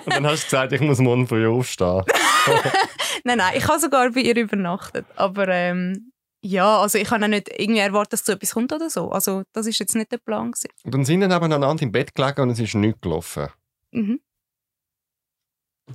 Und 0.05 0.15
dann 0.15 0.27
hast 0.27 0.45
du 0.45 0.47
gesagt, 0.47 0.73
ich 0.73 0.81
muss 0.81 0.99
morgen 0.99 1.27
früh 1.27 1.47
aufstehen. 1.47 2.03
Nein, 3.25 3.39
nein, 3.39 3.55
ich 3.57 3.67
habe 3.67 3.81
sogar 3.81 4.11
bei 4.13 4.21
ihr 4.21 4.37
übernachtet. 4.37 5.05
Aber 5.17 5.49
ähm, 5.49 6.13
ja, 6.43 6.81
also 6.81 6.97
ich 6.97 7.11
habe 7.11 7.25
auch 7.25 7.29
nicht 7.29 7.49
irgendwie 7.49 7.81
erwartet, 7.81 8.13
dass 8.13 8.25
so 8.25 8.33
etwas 8.33 8.53
kommt 8.55 8.73
oder 8.73 8.89
so. 8.89 9.11
Also 9.11 9.43
das 9.53 9.67
ist 9.67 9.81
jetzt 9.81 9.97
nicht 9.97 10.13
der 10.13 10.19
Plan. 10.19 10.53
Gewesen. 10.53 10.71
Und 10.85 10.95
dann 10.95 11.05
sind 11.05 11.21
wir 11.21 11.27
nebeneinander 11.27 11.83
im 11.83 11.91
Bett 11.91 12.15
gelegen 12.15 12.43
und 12.43 12.51
es 12.51 12.61
ist 12.61 12.75
nichts 12.77 13.01
gelaufen. 13.01 13.49
Mhm. 13.91 14.21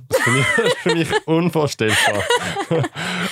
Das 0.08 0.18
ist 0.18 0.24
für 0.24 0.30
mich, 0.30 0.46
ist 0.58 0.76
für 0.78 0.94
mich 0.94 1.26
unvorstellbar. 1.26 2.22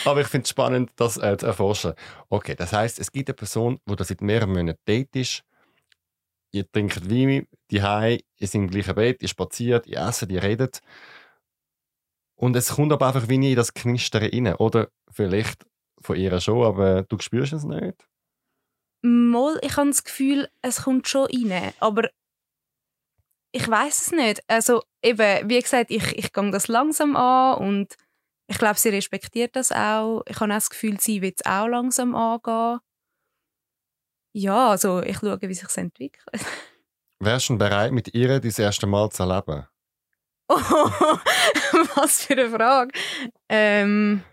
Aber 0.05 0.20
ich 0.22 0.29
finde 0.29 0.44
es 0.44 0.50
spannend, 0.50 0.90
das 0.96 1.18
äh, 1.18 1.37
zu 1.37 1.46
erforschen. 1.46 1.92
Okay, 2.29 2.55
das 2.55 2.72
heißt, 2.72 2.98
es 2.98 3.12
gibt 3.12 3.29
eine 3.29 3.35
Person, 3.35 3.81
die 3.87 3.96
da 3.96 4.05
seit 4.05 4.22
mehreren 4.22 4.53
Monaten 4.53 4.81
date 4.87 5.14
ist. 5.16 5.42
Ihr 6.52 6.70
trinkt 6.70 7.10
Wein, 7.10 7.46
die 7.70 7.82
Hai, 7.82 8.20
ihr 8.36 8.48
seid 8.48 8.62
im 8.62 8.70
gleichen 8.70 8.94
Bett, 8.94 9.22
ihr 9.22 9.28
spaziert, 9.28 9.86
ihr 9.86 9.98
esst, 9.98 10.28
ihr 10.30 10.42
redet. 10.42 10.80
Und 12.34 12.56
es 12.56 12.74
kommt 12.74 12.92
aber 12.92 13.06
einfach 13.06 13.28
wie 13.28 13.38
nie 13.38 13.50
in 13.50 13.56
das 13.56 13.74
Knistern 13.74 14.22
rein. 14.22 14.54
Oder 14.56 14.88
vielleicht 15.10 15.66
von 16.00 16.16
ihr 16.16 16.40
schon, 16.40 16.64
aber 16.64 17.02
du 17.02 17.18
spürst 17.18 17.52
es 17.52 17.64
nicht. 17.64 18.08
Mal, 19.02 19.58
ich 19.62 19.76
habe 19.76 19.90
das 19.90 20.04
Gefühl, 20.04 20.48
es 20.62 20.82
kommt 20.82 21.08
schon 21.08 21.26
rein, 21.26 21.72
aber 21.80 22.10
ich 23.52 23.68
weiß 23.68 24.06
es 24.06 24.12
nicht. 24.12 24.42
Also 24.48 24.82
eben, 25.02 25.48
wie 25.48 25.60
gesagt, 25.60 25.90
ich, 25.90 26.16
ich 26.16 26.32
gehe 26.32 26.50
das 26.50 26.68
langsam 26.68 27.16
an 27.16 27.58
und 27.58 27.96
ich 28.48 28.58
glaube, 28.58 28.78
sie 28.78 28.88
respektiert 28.88 29.54
das 29.56 29.70
auch. 29.72 30.22
Ich 30.26 30.40
habe 30.40 30.52
auch 30.52 30.56
das 30.56 30.70
Gefühl, 30.70 30.98
sie 31.00 31.22
will 31.22 31.32
es 31.36 31.46
auch 31.46 31.66
langsam 31.66 32.14
angehen. 32.14 32.80
Ja, 34.32 34.70
also 34.70 35.02
ich 35.02 35.18
schaue, 35.18 35.40
wie 35.42 35.54
sich 35.54 35.68
es 35.68 35.76
entwickelt. 35.76 36.24
Wärst 37.20 37.48
du 37.48 37.58
bereit, 37.58 37.92
mit 37.92 38.14
ihr 38.14 38.40
das 38.40 38.58
erste 38.58 38.86
Mal 38.86 39.10
zu 39.10 39.24
erleben? 39.24 39.66
Oh, 40.48 40.56
was 41.94 42.24
für 42.24 42.32
eine 42.32 42.50
Frage. 42.50 42.92
Ähm, 43.48 44.24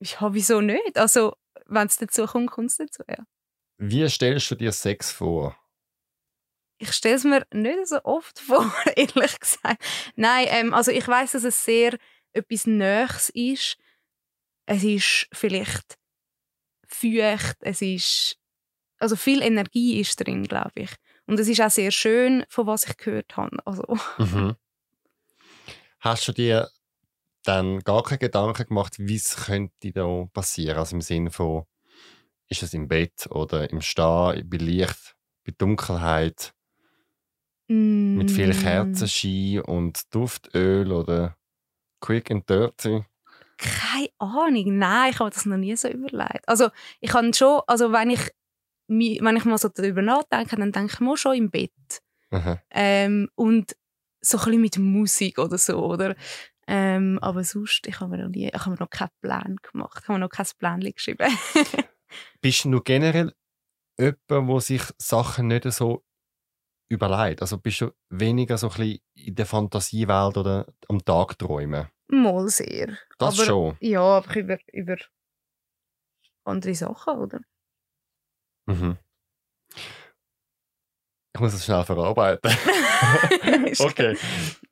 ja, 0.00 0.34
wieso 0.34 0.60
nicht? 0.60 0.98
Also, 0.98 1.36
wenn 1.66 1.86
es 1.86 1.96
dazu 1.96 2.26
kommt, 2.26 2.50
kommt 2.50 2.70
es 2.70 2.76
dazu, 2.78 3.02
ja. 3.08 3.24
Wie 3.78 4.08
stellst 4.08 4.50
du 4.50 4.54
dir 4.56 4.72
Sex 4.72 5.10
vor? 5.10 5.56
Ich 6.78 6.92
stelle 6.92 7.14
es 7.14 7.24
mir 7.24 7.46
nicht 7.52 7.86
so 7.86 8.00
oft 8.04 8.38
vor, 8.40 8.72
ehrlich 8.96 9.38
gesagt. 9.38 9.82
Nein, 10.16 10.46
ähm, 10.50 10.74
also 10.74 10.90
ich 10.90 11.06
weiß, 11.06 11.32
dass 11.32 11.44
es 11.44 11.64
sehr 11.64 11.96
etwas 12.32 12.66
Nächs 12.66 13.28
ist. 13.30 13.76
Es 14.66 14.82
ist 14.82 15.28
vielleicht 15.32 15.98
feucht, 16.86 17.56
es 17.60 17.82
ist 17.82 18.41
also 19.02 19.16
viel 19.16 19.42
Energie 19.42 20.00
ist 20.00 20.16
drin, 20.16 20.44
glaube 20.44 20.72
ich. 20.76 20.90
Und 21.26 21.38
es 21.38 21.48
ist 21.48 21.60
auch 21.60 21.70
sehr 21.70 21.90
schön, 21.90 22.44
von 22.48 22.66
was 22.66 22.84
ich 22.84 22.96
gehört 22.96 23.36
habe. 23.36 23.58
Also, 23.64 23.84
Mhm. 24.18 24.56
Hast 26.00 26.26
du 26.26 26.32
dir 26.32 26.68
dann 27.44 27.80
gar 27.80 28.02
keine 28.02 28.18
Gedanken 28.18 28.66
gemacht, 28.66 28.94
wie 28.98 29.16
es 29.16 29.36
könnte 29.36 29.92
da 29.92 30.26
passieren? 30.32 30.78
Also 30.78 30.96
im 30.96 31.00
Sinne 31.00 31.30
von, 31.30 31.64
ist 32.48 32.62
es 32.62 32.74
im 32.74 32.88
Bett 32.88 33.28
oder 33.30 33.70
im 33.70 33.80
Stehen, 33.80 34.48
bei 34.48 34.56
Licht, 34.56 35.14
bei 35.44 35.52
Dunkelheit, 35.56 36.54
mit 37.68 38.30
viel 38.30 38.48
mm, 38.48 38.62
Kerzenschein 38.62 39.60
und 39.60 40.14
Duftöl 40.14 40.92
oder 40.92 41.36
Quick 42.00 42.30
and 42.30 42.48
Dirty? 42.48 43.04
Keine 43.56 44.08
Ahnung. 44.18 44.78
Nein, 44.78 45.12
ich 45.12 45.18
habe 45.20 45.30
das 45.30 45.46
noch 45.46 45.56
nie 45.56 45.76
so 45.76 45.88
überlegt. 45.88 46.48
Also 46.48 46.68
ich 47.00 47.10
kann 47.10 47.32
schon, 47.32 47.60
also 47.66 47.92
wenn 47.92 48.10
ich 48.10 48.30
wenn 48.88 49.36
ich 49.36 49.44
mal 49.44 49.58
so 49.58 49.68
darüber 49.68 50.02
nachdenke, 50.02 50.56
dann 50.56 50.72
denke 50.72 50.92
ich 50.94 51.00
mal 51.00 51.16
schon 51.16 51.36
im 51.36 51.50
Bett. 51.50 51.70
Ähm, 52.70 53.28
und 53.34 53.76
so 54.20 54.38
ein 54.38 54.44
bisschen 54.44 54.60
mit 54.60 54.78
Musik 54.78 55.38
oder 55.38 55.58
so, 55.58 55.84
oder? 55.84 56.14
Ähm, 56.66 57.18
aber 57.20 57.44
sonst, 57.44 57.86
ich 57.86 58.00
habe 58.00 58.16
mir 58.16 58.22
noch 58.22 58.30
nie, 58.30 58.48
ich 58.48 58.54
habe 58.54 58.70
mir 58.70 58.76
noch 58.78 58.90
keinen 58.90 59.10
Plan 59.20 59.56
gemacht. 59.56 59.98
Ich 60.00 60.08
habe 60.08 60.18
mir 60.18 60.24
noch 60.24 60.30
kein 60.30 60.46
Plan 60.58 60.80
geschrieben. 60.80 61.28
Bist 62.40 62.64
du 62.64 62.80
generell 62.80 63.32
jemand, 63.98 64.20
der 64.28 64.60
sich 64.60 64.82
Sachen 64.98 65.48
nicht 65.48 65.64
so 65.72 66.04
überlegt? 66.88 67.40
Also 67.40 67.58
bist 67.58 67.80
du 67.80 67.90
weniger 68.10 68.58
so 68.58 68.68
ein 68.68 68.76
bisschen 68.76 68.98
in 69.14 69.34
der 69.34 69.46
Fantasiewelt 69.46 70.36
oder 70.36 70.66
am 70.88 71.04
Tag 71.04 71.38
träumen? 71.38 71.88
Mal 72.08 72.48
sehr. 72.48 72.98
Das 73.18 73.38
aber, 73.38 73.46
schon. 73.46 73.76
Ja, 73.80 74.02
aber 74.02 74.36
über, 74.36 74.58
über 74.72 74.96
andere 76.44 76.74
Sachen, 76.74 77.18
oder? 77.18 77.40
Mhm. 78.66 78.98
Ich 81.34 81.40
muss 81.40 81.54
es 81.54 81.64
schnell 81.64 81.84
verarbeiten. 81.84 82.50
Okay. 83.78 84.16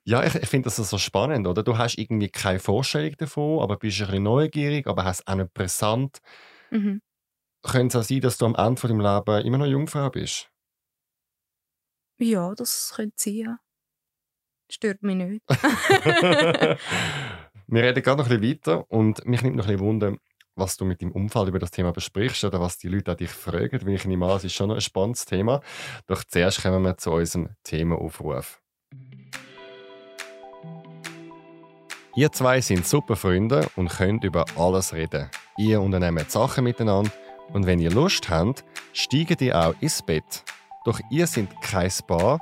Ja, 0.04 0.24
ich, 0.24 0.34
ich 0.34 0.48
finde 0.48 0.66
das 0.66 0.76
so 0.76 0.98
spannend, 0.98 1.46
oder? 1.46 1.62
Du 1.62 1.76
hast 1.78 1.98
irgendwie 1.98 2.28
keine 2.28 2.58
Vorstellung 2.60 3.16
davon, 3.16 3.60
aber 3.60 3.76
bist 3.76 4.00
ein 4.00 4.06
bisschen 4.06 4.22
neugierig, 4.22 4.86
aber 4.86 5.04
hast 5.04 5.26
auch 5.26 5.34
nicht 5.34 5.52
präsent. 5.52 6.18
Mhm. 6.70 7.00
Könnte 7.62 7.98
es 7.98 8.04
auch 8.04 8.08
sein, 8.08 8.20
dass 8.20 8.38
du 8.38 8.46
am 8.46 8.54
Ende 8.54 8.80
von 8.80 8.90
deinem 8.90 9.00
Leben 9.00 9.46
immer 9.46 9.58
noch 9.58 9.66
Jungfrau 9.66 10.10
bist? 10.10 10.50
Ja, 12.18 12.54
das 12.54 12.92
könnte 12.94 13.14
sein, 13.16 13.34
ja. 13.34 13.58
Stört 14.70 15.02
mich 15.02 15.16
nicht. 15.16 15.42
Wir 17.66 17.82
reden 17.82 18.02
gerade 18.02 18.22
noch 18.22 18.30
ein 18.30 18.40
bisschen 18.40 18.58
weiter 18.58 18.90
und 18.90 19.24
mich 19.26 19.42
nimmt 19.42 19.56
noch 19.56 19.64
ein 19.64 19.72
bisschen 19.72 19.86
Wunder, 19.86 20.16
was 20.60 20.76
du 20.76 20.84
mit 20.84 21.02
deinem 21.02 21.12
Umfeld 21.12 21.48
über 21.48 21.58
das 21.58 21.72
Thema 21.72 21.90
besprichst 21.90 22.44
oder 22.44 22.60
was 22.60 22.78
die 22.78 22.88
Leute 22.88 23.10
an 23.10 23.16
dich 23.16 23.30
fragen, 23.30 23.84
weil 23.84 23.94
ich 23.94 24.04
nehme 24.04 24.26
an, 24.26 24.36
es 24.36 24.44
ist 24.44 24.54
schon 24.54 24.70
ein 24.70 24.80
spannendes 24.80 25.24
Thema. 25.24 25.60
Doch 26.06 26.22
zuerst 26.22 26.62
kommen 26.62 26.82
wir 26.84 26.96
zu 26.96 27.10
unserem 27.12 27.48
Themaaufruf. 27.64 28.60
Ihr 32.14 32.30
zwei 32.32 32.60
sind 32.60 32.86
super 32.86 33.16
Freunde 33.16 33.68
und 33.76 33.88
könnt 33.88 34.24
über 34.24 34.44
alles 34.56 34.92
reden. 34.92 35.30
Ihr 35.56 35.80
unternehmt 35.80 36.30
Sachen 36.30 36.64
miteinander 36.64 37.10
und 37.52 37.66
wenn 37.66 37.78
ihr 37.78 37.90
Lust 37.90 38.28
habt, 38.28 38.64
steigt 38.92 39.40
ihr 39.40 39.58
auch 39.58 39.74
ins 39.80 40.02
Bett. 40.02 40.44
Doch 40.84 41.00
ihr 41.10 41.26
seid 41.26 41.48
kein 41.62 41.90
Paar 42.06 42.40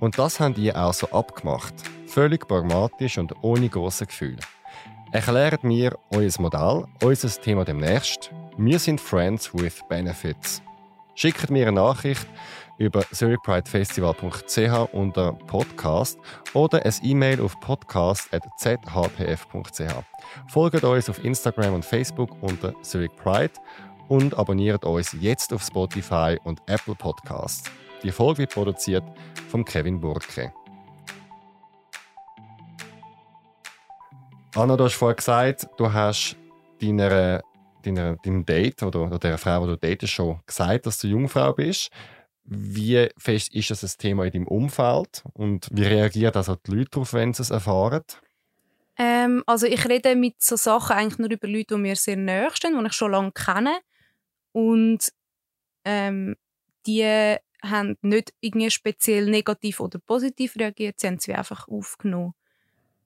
und 0.00 0.18
das 0.18 0.40
habt 0.40 0.58
ihr 0.58 0.76
auch 0.76 0.94
so 0.94 1.08
abgemacht. 1.10 1.74
Völlig 2.06 2.48
pragmatisch 2.48 3.18
und 3.18 3.34
ohne 3.42 3.68
große 3.68 4.06
Gefühle. 4.06 4.38
Erklärt 5.12 5.64
mir 5.64 5.98
euer 6.14 6.30
Modell, 6.38 6.84
unser 7.02 7.42
Thema 7.42 7.64
demnächst. 7.64 8.30
Wir 8.56 8.78
sind 8.78 9.00
Friends 9.00 9.52
with 9.52 9.80
Benefits. 9.88 10.62
Schickt 11.16 11.50
mir 11.50 11.66
eine 11.66 11.72
Nachricht 11.72 12.28
über 12.78 13.02
zurichpridefestival.ch 13.10 14.92
unter 14.92 15.32
Podcast 15.32 16.16
oder 16.54 16.86
ein 16.86 16.94
E-Mail 17.02 17.40
auf 17.40 17.58
podcast.zhpf.ch. 17.58 19.92
Folgt 20.46 20.84
uns 20.84 21.10
auf 21.10 21.24
Instagram 21.24 21.74
und 21.74 21.84
Facebook 21.84 22.40
unter 22.40 22.80
Zurich 22.82 23.10
Pride 23.16 23.54
und 24.06 24.38
abonniert 24.38 24.84
uns 24.84 25.16
jetzt 25.20 25.52
auf 25.52 25.64
Spotify 25.64 26.38
und 26.44 26.62
Apple 26.66 26.94
Podcasts. 26.94 27.68
Die 28.04 28.12
Folge 28.12 28.38
wird 28.38 28.54
produziert 28.54 29.02
von 29.48 29.64
Kevin 29.64 30.00
Burke. 30.00 30.52
Anna, 34.54 34.76
du 34.76 34.84
hast 34.84 34.94
vorhin 34.94 35.16
gesagt, 35.16 35.68
du 35.76 35.92
hast 35.92 36.36
deiner, 36.80 37.40
deiner, 37.84 38.16
deinem 38.16 38.44
Date 38.44 38.82
oder, 38.82 39.02
oder 39.02 39.18
der 39.18 39.38
Frau, 39.38 39.64
die 39.64 39.72
du 39.72 39.76
datest, 39.76 40.12
schon 40.12 40.40
gesagt, 40.44 40.86
dass 40.86 40.98
du 40.98 41.06
Jungfrau 41.06 41.52
bist. 41.52 41.90
Wie 42.44 43.08
fest 43.16 43.54
ist 43.54 43.70
das 43.70 43.84
ein 43.84 43.98
Thema 43.98 44.24
in 44.24 44.32
deinem 44.32 44.48
Umfeld 44.48 45.22
und 45.34 45.68
wie 45.70 45.84
reagieren 45.84 46.34
also 46.34 46.56
die 46.56 46.72
Leute 46.72 46.90
darauf, 46.90 47.12
wenn 47.12 47.32
sie 47.32 47.42
es 47.42 47.50
erfahren? 47.50 48.02
Ähm, 48.98 49.44
also 49.46 49.66
ich 49.66 49.88
rede 49.88 50.16
mit 50.16 50.42
so 50.42 50.56
Sachen 50.56 50.96
eigentlich 50.96 51.18
nur 51.18 51.30
über 51.30 51.46
Leute, 51.46 51.76
die 51.76 51.80
mir 51.80 51.94
sehr 51.94 52.16
nahe 52.16 52.50
stehen, 52.52 52.76
die 52.76 52.86
ich 52.86 52.92
schon 52.92 53.12
lange 53.12 53.30
kenne. 53.30 53.78
Und 54.50 55.12
ähm, 55.84 56.34
die 56.86 57.36
haben 57.62 57.96
nicht 58.02 58.34
irgendwie 58.40 58.70
speziell 58.70 59.26
negativ 59.26 59.78
oder 59.78 60.00
positiv 60.00 60.56
reagiert, 60.56 60.98
sie 60.98 61.06
haben 61.06 61.18
es 61.18 61.28
einfach 61.28 61.68
aufgenommen. 61.68 62.34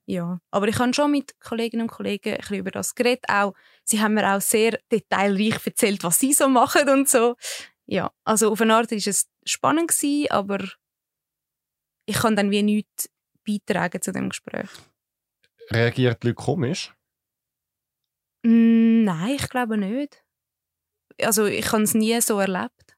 Ja, 0.07 0.39
aber 0.51 0.69
ich 0.69 0.79
habe 0.79 0.93
schon 0.93 1.11
mit 1.11 1.39
Kolleginnen 1.41 1.83
und 1.83 1.91
Kollegen 1.91 2.33
ein 2.35 2.39
bisschen 2.39 2.59
über 2.59 2.71
das 2.71 2.95
geredet. 2.95 3.25
Auch, 3.29 3.55
sie 3.85 4.03
haben 4.03 4.15
mir 4.15 4.35
auch 4.35 4.41
sehr 4.41 4.79
detailreich 4.93 5.65
erzählt, 5.65 6.05
was 6.05 6.19
sie 6.19 6.33
so 6.35 6.49
machen 6.49 6.89
und 6.91 7.09
so. 7.09 7.37
Ja, 7.87 8.11
also 8.25 8.53
auf 8.53 8.61
eine 8.61 8.75
Art 8.75 8.91
war 8.91 8.99
es 8.99 9.31
spannend, 9.45 9.89
gewesen, 9.89 10.31
aber 10.31 10.59
ich 12.07 12.17
kann 12.17 12.37
dann 12.37 12.51
wie 12.51 12.63
nichts 12.63 13.09
beitragen 13.47 14.03
zu 14.03 14.13
dem 14.13 14.29
Gespräch. 14.29 14.69
Reagiert 15.71 16.23
die 16.23 16.29
Leute 16.29 16.35
komisch? 16.35 16.95
Mm, 18.43 19.05
nein, 19.05 19.37
ich 19.37 19.49
glaube 19.49 19.79
nicht. 19.79 20.23
Also 21.23 21.47
ich 21.47 21.73
habe 21.73 21.83
es 21.83 21.95
nie 21.95 22.21
so 22.21 22.39
erlebt. 22.39 22.97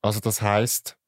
Also 0.00 0.18
das 0.18 0.42
heißt 0.42 0.98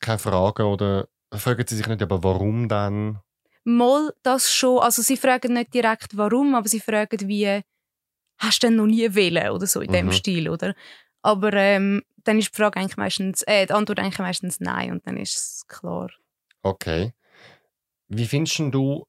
keine 0.00 0.18
Fragen 0.18 0.66
oder 0.66 1.08
fragen 1.32 1.66
sie 1.66 1.76
sich 1.76 1.86
nicht, 1.86 2.02
aber 2.02 2.22
warum 2.22 2.68
dann? 2.68 3.23
Mal 3.64 4.12
das 4.22 4.52
schon. 4.52 4.80
Also 4.80 5.02
sie 5.02 5.16
fragen 5.16 5.54
nicht 5.54 5.72
direkt 5.74 6.16
warum, 6.16 6.54
aber 6.54 6.68
sie 6.68 6.80
fragen 6.80 7.28
wie 7.28 7.62
hast 8.38 8.62
du 8.62 8.66
denn 8.66 8.76
noch 8.76 8.86
nie 8.86 9.14
wählen 9.14 9.50
oder 9.50 9.66
so 9.66 9.80
in 9.80 9.92
dem 9.92 10.06
Mhm. 10.06 10.12
Stil, 10.12 10.48
oder? 10.48 10.74
Aber 11.22 11.52
ähm, 11.54 12.02
dann 12.24 12.38
ist 12.38 12.52
die 12.52 12.56
Frage 12.56 12.78
eigentlich 12.80 12.96
meistens, 12.96 13.42
äh, 13.42 13.66
die 13.66 13.72
Antwort 13.72 13.98
eigentlich 13.98 14.18
meistens 14.18 14.60
nein 14.60 14.92
und 14.92 15.06
dann 15.06 15.16
ist 15.16 15.34
es 15.34 15.66
klar. 15.66 16.10
Okay. 16.62 17.12
Wie 18.08 18.26
findest 18.26 18.58
du 18.58 19.06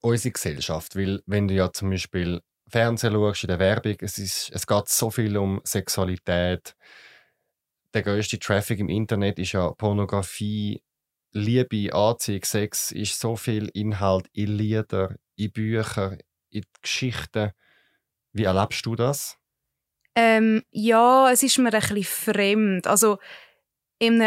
unsere 0.00 0.32
Gesellschaft? 0.32 0.96
Weil 0.96 1.22
wenn 1.26 1.48
du 1.48 1.54
ja 1.54 1.72
zum 1.72 1.90
Beispiel 1.90 2.40
Fernsehen 2.68 3.12
schaust, 3.12 3.44
in 3.44 3.48
der 3.48 3.58
Werbung, 3.58 3.96
es, 4.00 4.18
ist, 4.18 4.50
es 4.52 4.66
geht 4.66 4.88
so 4.88 5.10
viel 5.10 5.36
um 5.36 5.60
Sexualität. 5.64 6.74
Der 7.94 8.02
größte 8.02 8.38
Traffic 8.38 8.78
im 8.78 8.88
Internet 8.88 9.38
ist 9.38 9.52
ja 9.52 9.72
Pornografie, 9.72 10.82
Liebe, 11.32 11.94
Anziehung, 11.94 12.44
Sex, 12.44 12.92
ist 12.92 13.18
so 13.20 13.36
viel 13.36 13.70
Inhalt 13.74 14.26
in 14.32 14.56
Lieder, 14.56 15.16
in 15.36 15.52
Büchern, 15.52 16.18
in 16.50 16.64
Geschichten. 16.82 17.52
Wie 18.32 18.44
erlebst 18.44 18.84
du 18.86 18.96
das? 18.96 19.36
Ähm, 20.16 20.62
ja, 20.70 21.30
es 21.30 21.42
ist 21.42 21.58
mir 21.58 21.72
ein 21.72 21.80
bisschen 21.80 22.04
fremd. 22.04 22.86
Also, 22.86 23.18
in 23.98 24.22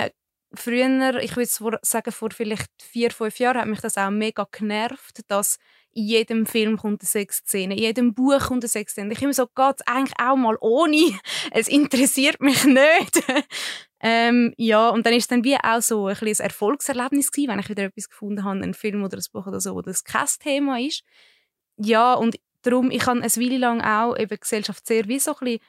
früher, 0.54 1.22
ich 1.22 1.36
würde 1.36 1.80
sagen, 1.82 2.12
vor 2.12 2.32
vielleicht 2.32 2.70
vier, 2.82 3.12
fünf 3.12 3.40
Jahren, 3.40 3.62
hat 3.62 3.68
mich 3.68 3.82
das 3.82 3.98
auch 3.98 4.10
mega 4.10 4.48
genervt, 4.52 5.22
dass 5.28 5.58
in 5.92 6.06
jedem 6.06 6.46
Film 6.46 6.78
kommt 6.78 7.02
eine 7.02 7.08
Sexszene, 7.08 7.76
in 7.76 7.82
jedem 7.82 8.14
Buch 8.14 8.40
kommt 8.40 8.64
eine 8.64 8.70
Sexszene. 8.70 9.14
Ich 9.14 9.22
immer 9.22 9.34
so, 9.34 9.48
geht 9.48 9.88
eigentlich 9.88 10.20
auch 10.20 10.36
mal 10.36 10.58
ohne? 10.60 11.20
Es 11.52 11.68
interessiert 11.68 12.42
mich 12.42 12.64
nicht. 12.66 13.24
ähm, 14.06 14.54
ja, 14.58 14.90
und 14.90 15.06
dann 15.06 15.14
ist 15.14 15.24
es 15.24 15.28
dann 15.30 15.46
wie 15.46 15.56
auch 15.56 15.82
so 15.82 16.08
ein, 16.08 16.18
ein 16.22 16.28
Erfolgserlebnis 16.28 17.32
gewesen, 17.32 17.50
wenn 17.50 17.60
ich 17.60 17.70
wieder 17.70 17.84
etwas 17.84 18.10
gefunden 18.10 18.44
habe, 18.44 18.62
einen 18.62 18.74
Film 18.74 19.02
oder 19.02 19.18
ein 19.18 19.24
Buch 19.32 19.48
oder 19.48 19.62
so, 19.62 19.76
wo 19.76 19.82
das 19.82 20.04
kein 20.04 20.28
Thema 20.40 20.78
ist. 20.78 21.04
Ja, 21.78 22.14
und 22.16 22.36
darum, 22.64 22.92
ich 22.92 23.06
habe 23.06 23.22
eine 23.22 23.30
Weile 23.30 23.58
lang 23.58 23.82
auch 23.82 24.18
eben 24.18 24.38
Gesellschaft 24.38 24.86
sehr 24.86 25.08
wie 25.08 25.20
so 25.20 25.32
ein 25.32 25.38
bisschen 25.40 25.60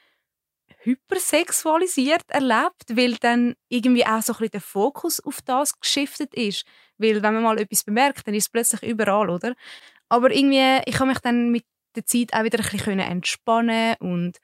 hypersexualisiert 0.78 2.24
erlebt, 2.28 2.84
weil 2.96 3.14
dann 3.20 3.54
irgendwie 3.68 4.04
auch 4.04 4.20
so 4.20 4.32
ein 4.32 4.38
bisschen 4.38 4.50
der 4.50 4.60
Fokus 4.60 5.20
auf 5.20 5.40
das 5.42 5.78
geschiftet 5.78 6.34
ist. 6.34 6.66
Weil 6.98 7.22
wenn 7.22 7.34
man 7.34 7.42
mal 7.44 7.58
etwas 7.58 7.84
bemerkt, 7.84 8.26
dann 8.26 8.34
ist 8.34 8.44
es 8.44 8.50
plötzlich 8.50 8.82
überall, 8.82 9.30
oder? 9.30 9.54
Aber 10.08 10.32
irgendwie, 10.32 10.82
ich 10.86 10.98
habe 10.98 11.08
mich 11.08 11.20
dann 11.20 11.50
mit 11.50 11.64
der 11.94 12.04
Zeit 12.04 12.34
auch 12.34 12.42
wieder 12.42 12.58
ein 12.58 12.68
bisschen 12.68 12.98
entspannen 12.98 13.94
und 14.00 14.38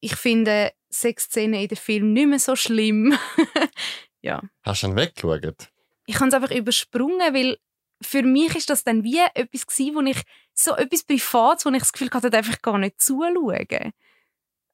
ich 0.00 0.16
finde 0.16 0.72
Sexszenen 0.90 1.60
in 1.60 1.68
den 1.68 1.76
Filmen 1.76 2.12
nicht 2.12 2.28
mehr 2.28 2.38
so 2.38 2.56
schlimm. 2.56 3.16
ja. 4.22 4.42
Hast 4.62 4.82
du 4.82 4.88
dann 4.88 4.96
weggeschaut? 4.96 5.68
Ich 6.06 6.16
habe 6.16 6.28
es 6.28 6.34
einfach 6.34 6.50
übersprungen, 6.50 7.34
weil 7.34 7.58
für 8.02 8.22
mich 8.22 8.54
ist 8.54 8.70
das 8.70 8.84
dann 8.84 9.04
wie 9.04 9.18
etwas 9.34 9.66
gewesen, 9.66 9.94
wo 9.94 10.00
ich 10.02 10.22
so 10.54 10.76
etwas 10.76 11.04
Privates, 11.04 11.64
wo 11.64 11.70
ich 11.70 11.78
das 11.78 11.92
Gefühl 11.92 12.10
hatte, 12.12 12.36
einfach 12.36 12.60
gar 12.62 12.78
nicht 12.78 13.00
zuschauen. 13.00 13.92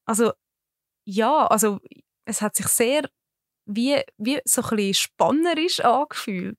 Also 0.05 0.33
ja, 1.05 1.47
also 1.47 1.81
es 2.25 2.43
hat 2.43 2.57
sich 2.57 2.69
sehr 2.69 3.09
wie, 3.67 4.01
wie 4.19 4.41
so 4.45 4.63
ein 4.63 4.77
bisschen 4.77 4.95
spannerisch 4.95 5.81
angefühlt. 5.81 6.59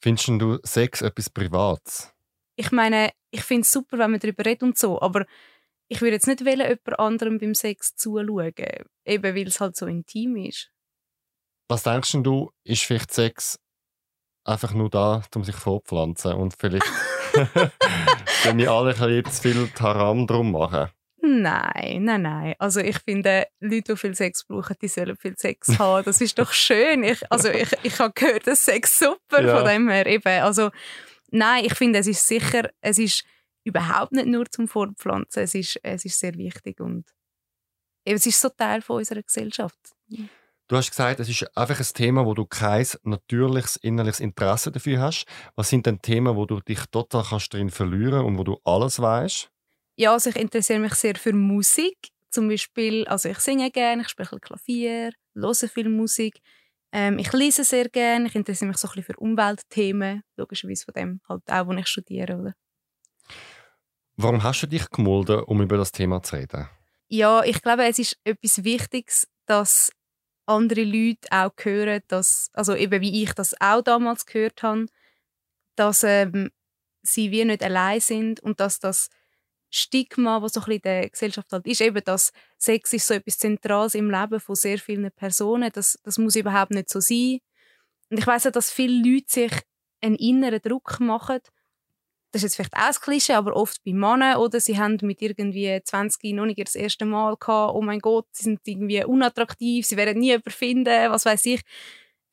Findest 0.00 0.28
du 0.28 0.58
Sex 0.62 1.02
etwas 1.02 1.30
Privates? 1.30 2.12
Ich 2.56 2.72
meine, 2.72 3.10
ich 3.30 3.42
finde 3.42 3.62
es 3.62 3.72
super, 3.72 3.98
wenn 3.98 4.12
man 4.12 4.20
darüber 4.20 4.44
redet 4.44 4.62
und 4.62 4.78
so, 4.78 5.00
aber 5.00 5.26
ich 5.88 6.00
würde 6.00 6.14
jetzt 6.14 6.26
nicht 6.26 6.44
wollen, 6.44 6.60
jemand 6.60 6.98
anderem 6.98 7.38
beim 7.38 7.54
Sex 7.54 7.94
zuschauen, 7.94 8.52
eben 9.04 9.34
weil 9.36 9.46
es 9.46 9.60
halt 9.60 9.76
so 9.76 9.86
intim 9.86 10.36
ist. 10.36 10.70
Was 11.68 11.82
denkst 11.82 12.12
du, 12.22 12.50
ist 12.64 12.84
vielleicht 12.84 13.12
Sex 13.12 13.58
einfach 14.44 14.72
nur 14.72 14.90
da, 14.90 15.22
um 15.34 15.44
sich 15.44 15.56
fortpflanzen 15.56 16.32
und 16.34 16.54
vielleicht 16.58 16.86
wenn 18.44 18.58
wir 18.58 18.70
alle 18.70 18.94
zu 19.24 19.42
viel 19.42 19.68
Taram 19.68 20.26
drum 20.26 20.52
machen? 20.52 20.88
Nein, 21.22 22.04
nein, 22.04 22.22
nein. 22.22 22.54
Also 22.58 22.80
ich 22.80 22.98
finde, 22.98 23.46
Leute, 23.58 23.92
die 23.94 23.96
viel 23.96 24.14
Sex 24.14 24.44
brauchen, 24.44 24.76
die 24.80 24.88
sollen 24.88 25.16
viel 25.16 25.36
Sex 25.36 25.68
haben. 25.78 26.04
Das 26.04 26.20
ist 26.20 26.38
doch 26.38 26.52
schön. 26.52 27.02
Ich, 27.02 27.20
also 27.30 27.48
ich, 27.48 27.68
ich 27.82 27.98
habe 27.98 28.12
gehört, 28.14 28.46
dass 28.46 28.64
Sex 28.64 28.98
super 28.98 29.42
Ja. 29.42 29.56
von 29.56 29.66
dem 29.66 29.88
her. 29.88 30.06
Eben. 30.06 30.42
Also 30.42 30.70
nein, 31.30 31.64
ich 31.64 31.74
finde, 31.74 31.98
es 31.98 32.06
ist 32.06 32.26
sicher, 32.26 32.70
es 32.80 32.98
ist 32.98 33.24
überhaupt 33.66 34.12
nicht 34.12 34.26
nur 34.26 34.46
zum 34.46 34.68
Fortpflanzen. 34.68 35.42
Es 35.42 35.54
ist, 35.54 35.80
es 35.82 36.04
ist 36.04 36.18
sehr 36.18 36.34
wichtig 36.34 36.80
und 36.80 37.04
eben, 38.04 38.16
es 38.16 38.26
ist 38.26 38.40
so 38.40 38.48
Teil 38.48 38.80
von 38.80 38.98
unserer 38.98 39.22
Gesellschaft. 39.22 39.78
Du 40.68 40.76
hast 40.76 40.90
gesagt, 40.90 41.20
es 41.20 41.28
ist 41.28 41.56
einfach 41.56 41.78
ein 41.78 41.94
Thema, 41.94 42.24
wo 42.24 42.34
du 42.34 42.46
kein 42.46 42.86
natürliches 43.02 43.76
innerliches 43.76 44.20
Interesse 44.20 44.70
dafür 44.72 45.00
hast. 45.00 45.26
Was 45.54 45.68
sind 45.68 45.86
denn 45.86 46.00
Themen, 46.00 46.36
wo 46.36 46.46
du 46.46 46.60
dich 46.60 46.80
total 46.90 47.24
kannst 47.24 47.52
drin 47.52 47.70
verlieren 47.70 48.24
und 48.24 48.38
wo 48.38 48.44
du 48.44 48.58
alles 48.64 49.00
weißt? 49.00 49.50
Ja, 49.96 50.12
also 50.12 50.30
ich 50.30 50.36
interessiere 50.36 50.78
mich 50.78 50.94
sehr 50.94 51.16
für 51.16 51.32
Musik. 51.32 51.96
Zum 52.30 52.48
Beispiel, 52.48 53.06
also 53.06 53.28
ich 53.28 53.38
singe 53.38 53.70
gerne, 53.70 54.02
ich 54.02 54.08
spiele 54.08 54.40
Klavier, 54.40 55.12
höre 55.34 55.54
viel 55.54 55.88
Musik. 55.88 56.40
Ähm, 56.92 57.18
ich 57.18 57.32
lese 57.32 57.64
sehr 57.64 57.88
gerne, 57.88 58.26
ich 58.26 58.34
interessiere 58.34 58.68
mich 58.68 58.76
so 58.76 58.88
ein 58.88 58.94
bisschen 58.94 59.14
für 59.14 59.20
Umweltthemen, 59.20 60.22
logischerweise 60.36 60.84
von 60.84 60.94
dem 60.94 61.20
halt 61.28 61.42
auch, 61.50 61.66
wo 61.66 61.72
ich 61.72 61.86
studiere. 61.86 62.38
Oder? 62.38 62.54
Warum 64.16 64.42
hast 64.42 64.62
du 64.62 64.66
dich 64.66 64.88
gemolden, 64.90 65.40
um 65.40 65.60
über 65.60 65.76
das 65.76 65.92
Thema 65.92 66.22
zu 66.22 66.36
reden? 66.36 66.68
Ja, 67.08 67.44
ich 67.44 67.62
glaube, 67.62 67.84
es 67.84 67.98
ist 67.98 68.18
etwas 68.24 68.64
Wichtiges, 68.64 69.28
dass 69.46 69.92
andere 70.46 70.84
Leute 70.84 71.28
auch 71.30 71.52
hören, 71.62 72.00
dass, 72.08 72.50
also 72.54 72.74
eben 72.74 73.00
wie 73.00 73.22
ich 73.22 73.32
das 73.34 73.54
auch 73.60 73.82
damals 73.82 74.24
gehört 74.26 74.62
habe, 74.62 74.86
dass 75.76 76.02
ähm, 76.02 76.50
sie 77.02 77.30
wie 77.30 77.44
nicht 77.44 77.62
allein 77.62 78.00
sind 78.00 78.40
und 78.40 78.60
dass 78.60 78.78
das 78.78 79.08
Stigma, 79.70 80.40
was 80.40 80.54
so 80.54 80.60
ein 80.60 80.64
bisschen 80.66 80.76
in 80.76 80.82
der 80.82 81.10
Gesellschaft 81.10 81.52
halt 81.52 81.66
ist, 81.66 81.80
eben, 81.80 82.02
dass 82.04 82.32
Sex 82.56 82.92
ist 82.92 83.06
so 83.06 83.14
etwas 83.14 83.38
Zentrales 83.38 83.94
im 83.94 84.10
Leben 84.10 84.40
von 84.40 84.54
sehr 84.54 84.78
vielen 84.78 85.10
Personen, 85.12 85.70
das, 85.72 85.98
das 86.02 86.18
muss 86.18 86.36
überhaupt 86.36 86.70
nicht 86.70 86.88
so 86.88 87.00
sein. 87.00 87.40
Und 88.08 88.18
ich 88.18 88.26
weiß 88.26 88.44
ja, 88.44 88.50
dass 88.50 88.70
viele 88.70 89.02
Leute 89.02 89.26
sich 89.28 89.52
einen 90.00 90.14
inneren 90.16 90.60
Druck 90.62 91.00
machen. 91.00 91.40
Das 92.36 92.42
ist 92.42 92.58
jetzt 92.58 92.68
vielleicht 92.68 92.76
auch 92.76 92.94
ein 92.94 93.02
Klischee, 93.02 93.32
aber 93.32 93.56
oft 93.56 93.82
bei 93.82 93.94
Männern, 93.94 94.36
oder? 94.36 94.60
Sie 94.60 94.78
haben 94.78 94.98
mit 95.00 95.22
irgendwie 95.22 95.80
20 95.82 96.34
noch 96.34 96.44
nicht 96.44 96.60
das 96.60 96.74
erste 96.74 97.06
Mal 97.06 97.34
gehabt, 97.38 97.74
oh 97.74 97.80
mein 97.80 97.98
Gott, 97.98 98.26
sie 98.30 98.44
sind 98.44 98.60
irgendwie 98.66 99.02
unattraktiv, 99.02 99.86
sie 99.86 99.96
werden 99.96 100.18
nie 100.18 100.34
überfinden, 100.34 101.10
was 101.10 101.24
weiß 101.24 101.46
ich. 101.46 101.62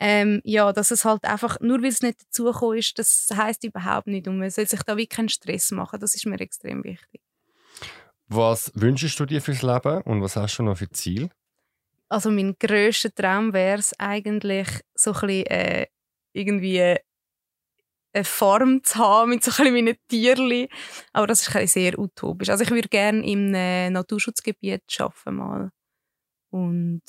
Ähm, 0.02 0.42
ja, 0.44 0.74
dass 0.74 0.92
es 0.92 1.06
halt 1.06 1.24
einfach, 1.24 1.58
nur 1.62 1.82
weil 1.82 1.88
es 1.88 2.02
nicht 2.02 2.22
dazugekommen 2.22 2.80
ist, 2.80 3.00
das 3.00 3.30
heisst 3.34 3.64
überhaupt 3.64 4.08
nicht. 4.08 4.28
Und 4.28 4.40
man 4.40 4.50
soll 4.50 4.68
sich 4.68 4.84
da 4.84 4.92
wirklich 4.92 5.08
keinen 5.08 5.30
Stress 5.30 5.72
machen. 5.72 6.02
Das 6.02 6.16
ist 6.16 6.26
mir 6.26 6.38
extrem 6.42 6.84
wichtig. 6.84 7.22
Was 8.28 8.74
wünschst 8.76 9.18
du 9.22 9.26
dir 9.26 9.42
fürs 9.42 9.62
Leben 9.62 10.02
und 10.02 10.22
was 10.22 10.36
hast 10.36 10.58
du 10.58 10.64
noch 10.64 10.78
für 10.78 10.90
Ziel? 10.90 11.30
Also 12.10 12.30
mein 12.30 12.58
grösster 12.60 13.16
Traum 13.16 13.54
wäre 13.54 13.80
es 13.80 13.98
eigentlich, 13.98 14.68
so 14.96 15.14
ein 15.14 15.22
bisschen, 15.22 15.46
äh, 15.46 15.88
irgendwie 16.34 16.98
eine 18.14 18.24
Farm 18.24 18.84
zu 18.84 19.00
haben 19.00 19.32
mit 19.32 19.44
so 19.44 19.52
ein 19.52 19.58
bisschen 19.58 19.74
meinen 19.74 19.98
Tierchen. 20.08 20.68
Aber 21.14 21.28
das 21.28 21.48
ist 21.48 21.74
sehr 21.74 21.98
utopisch. 21.98 22.50
Also 22.50 22.64
ich 22.64 22.72
würde 22.72 22.90
gerne 22.90 23.26
im 23.26 23.52
Naturschutzgebiet 23.52 24.84
arbeiten 25.00 25.36
mal 25.36 25.72
und 26.52 27.02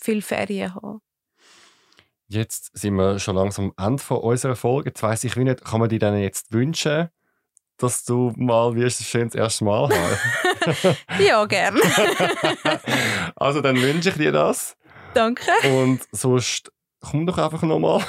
viel 0.00 0.22
Ferien 0.22 0.74
haben. 0.74 1.00
Jetzt 2.28 2.76
sind 2.76 2.94
wir 2.94 3.18
schon 3.18 3.36
langsam 3.36 3.72
am 3.76 3.86
Ende 3.86 4.02
von 4.02 4.18
unserer 4.18 4.54
Folge. 4.54 4.90
Jetzt 4.90 5.02
weiss 5.02 5.24
ich 5.24 5.36
wie 5.36 5.44
nicht, 5.44 5.64
kann 5.64 5.80
man 5.80 5.88
dir 5.88 5.98
denn 5.98 6.18
jetzt 6.18 6.52
wünschen, 6.52 7.08
dass 7.78 8.04
du 8.04 8.32
mal 8.36 8.74
wie 8.76 8.84
ein 8.84 8.90
schönes 8.90 9.34
erstes 9.34 9.62
Mal 9.62 9.88
hast? 9.88 10.96
ja, 11.18 11.44
gerne. 11.46 11.80
also 13.36 13.62
dann 13.62 13.80
wünsche 13.80 14.10
ich 14.10 14.16
dir 14.16 14.32
das. 14.32 14.76
Danke. 15.14 15.50
Und 15.64 16.00
sonst 16.12 16.70
komm 17.10 17.26
doch 17.26 17.38
einfach 17.38 17.62
nochmal. 17.62 18.00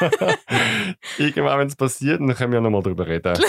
Irgendwann, 1.18 1.58
wenn 1.58 1.68
es 1.68 1.76
passiert, 1.76 2.20
dann 2.20 2.34
können 2.34 2.52
wir 2.52 2.60
nochmal 2.60 2.82
darüber 2.82 3.06
reden. 3.06 3.32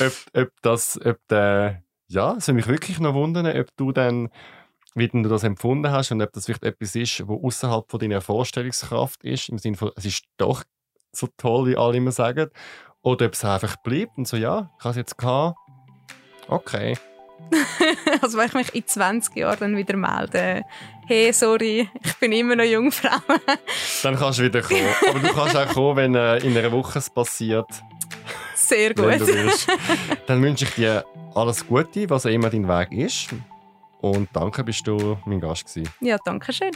ob, 0.00 0.12
ob 0.34 0.50
das, 0.62 1.00
ob 1.04 1.18
der, 1.28 1.82
ja, 2.08 2.34
es 2.36 2.48
würde 2.48 2.56
mich 2.56 2.66
wirklich 2.66 2.98
noch 3.00 3.14
wundern, 3.14 3.46
ob 3.46 3.68
du 3.76 3.92
dann 3.92 4.30
wie 4.94 5.08
du 5.08 5.22
das 5.22 5.44
empfunden 5.44 5.90
hast 5.92 6.10
und 6.10 6.20
ob 6.22 6.32
das 6.32 6.46
vielleicht 6.46 6.64
etwas 6.64 6.94
ist, 6.96 7.26
was 7.28 7.38
außerhalb 7.42 7.90
von 7.90 8.00
deiner 8.00 8.20
Vorstellungskraft 8.20 9.22
ist, 9.24 9.48
im 9.48 9.58
Sinne 9.58 9.76
von, 9.76 9.92
es 9.96 10.04
ist 10.04 10.24
doch 10.36 10.64
so 11.12 11.28
toll, 11.36 11.68
wie 11.68 11.76
alle 11.76 11.96
immer 11.96 12.12
sagen, 12.12 12.50
oder 13.02 13.26
ob 13.26 13.34
es 13.34 13.44
einfach 13.44 13.76
bleibt 13.76 14.18
und 14.18 14.26
so, 14.26 14.36
ja, 14.36 14.70
ich 14.78 14.84
habe 14.84 14.90
es 14.90 14.96
jetzt 14.96 15.18
gehabt, 15.18 15.56
okay. 16.48 16.96
also 18.22 18.36
wenn 18.38 18.46
ich 18.46 18.54
mich 18.54 18.74
in 18.74 18.86
20 18.86 19.36
Jahren 19.36 19.58
dann 19.60 19.76
wieder 19.76 19.96
melde, 19.96 20.64
hey, 21.08 21.32
sorry, 21.32 21.88
ich 22.04 22.16
bin 22.18 22.32
immer 22.32 22.54
noch 22.54 22.64
Jungfrau. 22.64 23.16
dann 24.02 24.16
kannst 24.16 24.38
du 24.38 24.44
wieder 24.44 24.60
kommen. 24.60 24.86
Aber 25.08 25.18
du 25.18 25.32
kannst 25.32 25.56
auch 25.56 25.68
kommen, 25.68 25.96
wenn 25.96 26.14
äh, 26.14 26.36
in 26.38 26.56
einer 26.56 26.70
Woche 26.70 26.98
es 26.98 27.08
passiert. 27.10 27.66
Sehr 28.54 28.94
gut. 28.94 29.18
Dann 30.26 30.42
wünsche 30.42 30.66
ich 30.66 30.74
dir 30.74 31.04
alles 31.34 31.66
Gute, 31.66 32.08
was 32.10 32.26
auch 32.26 32.30
immer 32.30 32.50
dein 32.50 32.68
Weg 32.68 32.92
ist. 32.92 33.28
Und 34.00 34.28
danke, 34.32 34.62
bist 34.62 34.86
du 34.86 35.16
mein 35.24 35.40
Gast 35.40 35.66
gewesen. 35.66 35.90
Ja, 36.00 36.18
danke 36.24 36.52
schön. 36.52 36.72